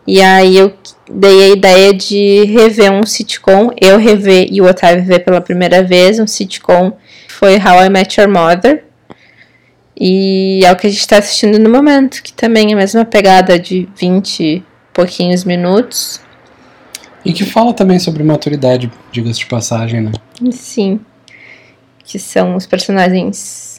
[0.06, 0.72] E aí eu
[1.10, 5.82] dei a ideia de rever um sitcom, eu rever e o Otávio ver pela primeira
[5.82, 6.92] vez um sitcom.
[7.28, 8.84] Foi How I Met Your Mother.
[9.98, 13.04] E é o que a gente está assistindo no momento, que também é a mesma
[13.04, 16.20] pegada de 20 e pouquinhos minutos.
[17.24, 20.12] E que fala também sobre maturidade, diga-se de passagem, né?
[20.52, 21.00] Sim.
[22.04, 23.75] Que são os personagens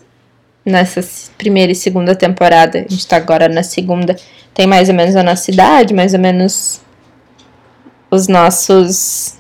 [0.68, 1.02] nessa
[1.38, 2.80] primeira e segunda temporada.
[2.80, 4.16] A gente tá agora na segunda.
[4.54, 6.82] Tem mais ou menos a nossa idade, mais ou menos
[8.12, 9.36] os nossos.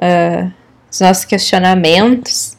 [0.00, 0.50] ah,
[0.90, 2.56] os nossos questionamentos.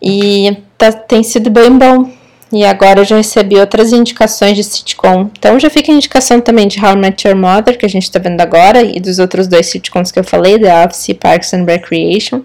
[0.00, 2.10] E tá- tem sido bem bom.
[2.50, 5.30] E agora eu já recebi outras indicações de sitcom.
[5.38, 8.10] Então já fica a indicação também de How I Met Your Mother, que a gente
[8.10, 11.52] tá vendo agora, e dos outros dois sitcoms que eu falei, The Office e Parks
[11.52, 12.42] and Recreation.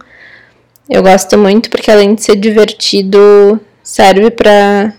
[0.89, 3.61] Eu gosto muito porque além de ser divertido,
[3.93, 4.91] serve pra.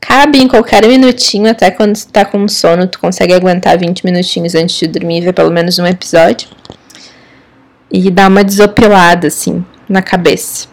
[0.00, 4.54] Cabe em qualquer minutinho, até quando tu tá com sono, tu consegue aguentar 20 minutinhos
[4.56, 6.48] antes de dormir e ver pelo menos um episódio.
[7.90, 10.66] E dá uma desopilada, assim, na cabeça.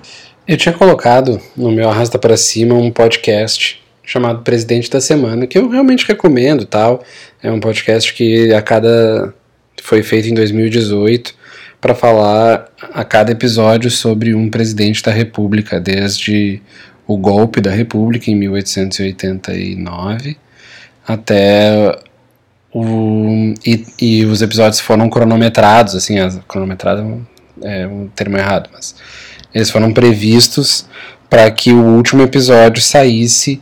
[0.48, 5.60] Eu tinha colocado no meu Arrasta para Cima um podcast chamado Presidente da Semana, que
[5.60, 7.04] eu realmente recomendo tal.
[7.42, 9.34] É um podcast que a cada.
[9.84, 11.36] foi feito em 2018
[11.80, 16.62] para falar a cada episódio sobre um presidente da República, desde
[17.10, 20.38] o golpe da República em 1889
[21.08, 21.98] até
[22.72, 23.54] o.
[23.66, 27.26] E, e os episódios foram cronometrados, assim, as, cronometrado
[27.64, 28.96] é um- é termo errado, mas
[29.54, 30.86] eles foram previstos
[31.28, 33.60] para que o último episódio saísse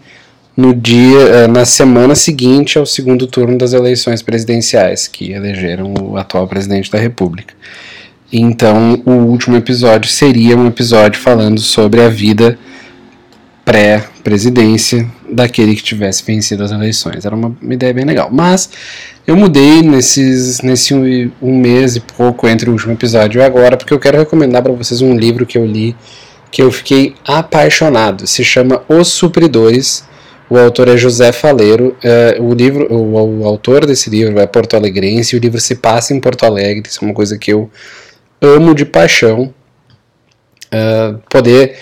[0.56, 6.18] no dia, eh, na semana seguinte ao segundo turno das eleições presidenciais, que elegeram o
[6.18, 7.54] atual presidente da República.
[8.32, 12.58] Então, o último episódio seria um episódio falando sobre a vida
[13.68, 17.26] pré-presidência daquele que tivesse vencido as eleições.
[17.26, 18.30] Era uma, uma ideia bem legal.
[18.32, 18.70] Mas
[19.28, 23.76] eu mudei nesses, nesse um, um mês e pouco entre o último episódio e agora,
[23.76, 25.94] porque eu quero recomendar para vocês um livro que eu li
[26.50, 28.26] que eu fiquei apaixonado.
[28.26, 30.06] Se chama Os Supridores.
[30.50, 31.94] O autor é José Faleiro.
[32.02, 35.36] É, o livro, o, o autor desse livro é porto-alegrense.
[35.36, 36.88] O livro se passa em Porto Alegre.
[36.88, 37.70] Isso é uma coisa que eu
[38.42, 39.54] amo de paixão.
[40.72, 41.76] É, poder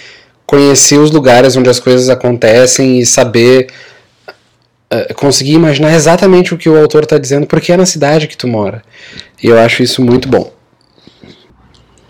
[0.46, 3.68] conhecer os lugares onde as coisas acontecem e saber
[4.90, 8.38] é, conseguir imaginar exatamente o que o autor está dizendo, porque é na cidade que
[8.38, 8.84] tu mora.
[9.42, 10.52] E eu acho isso muito bom.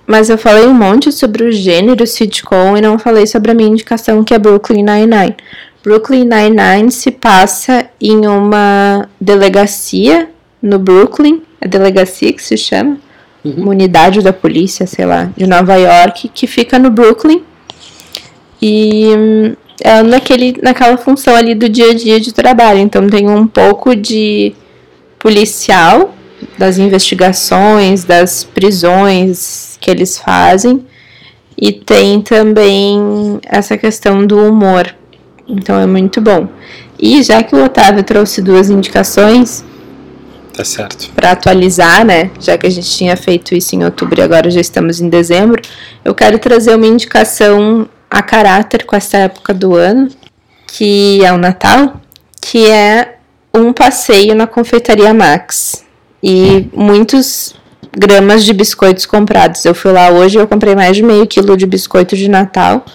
[0.05, 3.69] Mas eu falei um monte sobre o gênero sitcom e não falei sobre a minha
[3.69, 5.35] indicação, que é Brooklyn Nine-Nine.
[5.83, 10.29] Brooklyn Nine-Nine se passa em uma delegacia
[10.61, 12.97] no Brooklyn, a delegacia que se chama,
[13.43, 17.43] uma unidade da polícia, sei lá, de Nova York, que fica no Brooklyn.
[18.61, 22.79] E hum, é naquele, naquela função ali do dia a dia de trabalho.
[22.79, 24.53] Então tem um pouco de
[25.19, 26.13] policial,
[26.57, 30.85] das investigações, das prisões que eles fazem.
[31.57, 34.93] E tem também essa questão do humor.
[35.47, 36.47] Então é muito bom.
[36.99, 39.63] E já que o Otávio trouxe duas indicações,
[40.55, 41.11] Tá certo.
[41.13, 42.31] para atualizar, né?
[42.39, 45.61] Já que a gente tinha feito isso em outubro e agora já estamos em dezembro,
[46.03, 50.09] eu quero trazer uma indicação a caráter com essa época do ano,
[50.67, 52.01] que é o Natal,
[52.41, 53.17] que é
[53.53, 55.83] um passeio na confeitaria Max
[56.21, 57.55] e muitos
[57.91, 59.63] gramas de biscoitos comprados.
[59.63, 62.85] Eu fui lá hoje e eu comprei mais de meio quilo de biscoito de Natal.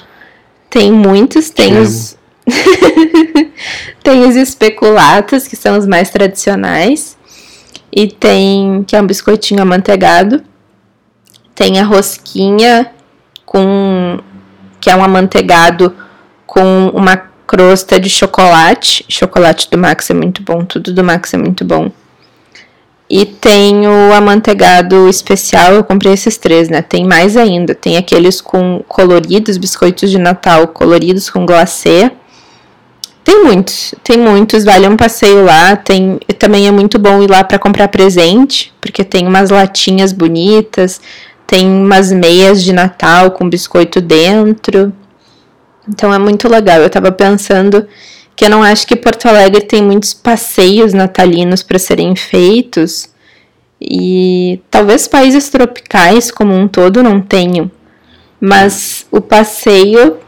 [0.69, 1.83] Tem muitos, tem Amo.
[1.83, 2.17] os
[4.03, 7.17] tem os especulatos, que são os mais tradicionais.
[7.93, 10.43] E tem, que é um biscoitinho amanteigado.
[11.55, 12.91] Tem a rosquinha
[13.45, 14.19] com
[14.81, 15.95] que é um amanteigado
[16.47, 17.17] com uma
[17.47, 19.05] crosta de chocolate.
[19.09, 21.91] Chocolate do Max é muito bom, tudo do Max é muito bom.
[23.11, 26.81] E tem o amanteigado especial, eu comprei esses três, né?
[26.81, 32.13] Tem mais ainda, tem aqueles com coloridos, biscoitos de Natal coloridos com glacê.
[33.25, 35.75] Tem muitos, tem muitos, vale um passeio lá.
[35.75, 41.01] Tem, também é muito bom ir lá para comprar presente, porque tem umas latinhas bonitas,
[41.51, 44.93] tem umas meias de Natal com biscoito dentro.
[45.89, 46.79] Então é muito legal.
[46.81, 47.89] Eu tava pensando
[48.37, 53.09] que eu não acho que Porto Alegre tem muitos passeios natalinos para serem feitos.
[53.81, 57.69] E talvez países tropicais como um todo não tenham.
[58.41, 60.19] Mas o passeio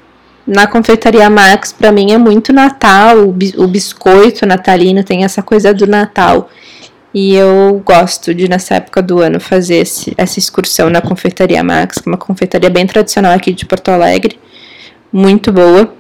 [0.44, 5.40] na confeitaria Max para mim é muito Natal, o, bi- o biscoito natalino tem essa
[5.40, 6.50] coisa do Natal.
[7.14, 11.98] E eu gosto de, nessa época do ano, fazer esse- essa excursão na Confeitaria Max,
[11.98, 14.38] que é uma confeitaria bem tradicional aqui de Porto Alegre,
[15.12, 15.92] muito boa.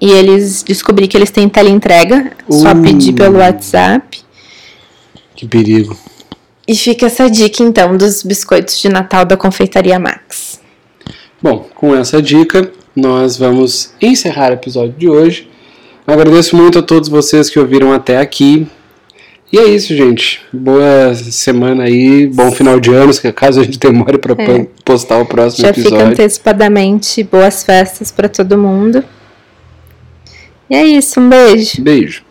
[0.00, 2.82] E eles descobri que eles têm teleentrega, só Uh.
[2.82, 4.20] pedir pelo WhatsApp.
[5.34, 5.96] Que perigo.
[6.66, 10.60] E fica essa dica então dos biscoitos de Natal da Confeitaria Max.
[11.42, 15.48] Bom, com essa dica, nós vamos encerrar o episódio de hoje.
[16.06, 18.66] Agradeço muito a todos vocês que ouviram até aqui.
[19.50, 20.40] E é isso, gente.
[20.52, 24.66] Boa semana aí, bom final de ano, se caso a gente demore para É.
[24.84, 26.06] postar o próximo Já fica episódio.
[26.08, 29.02] antecipadamente boas festas para todo mundo.
[30.68, 31.80] E é isso, um beijo.
[31.82, 32.22] Beijo.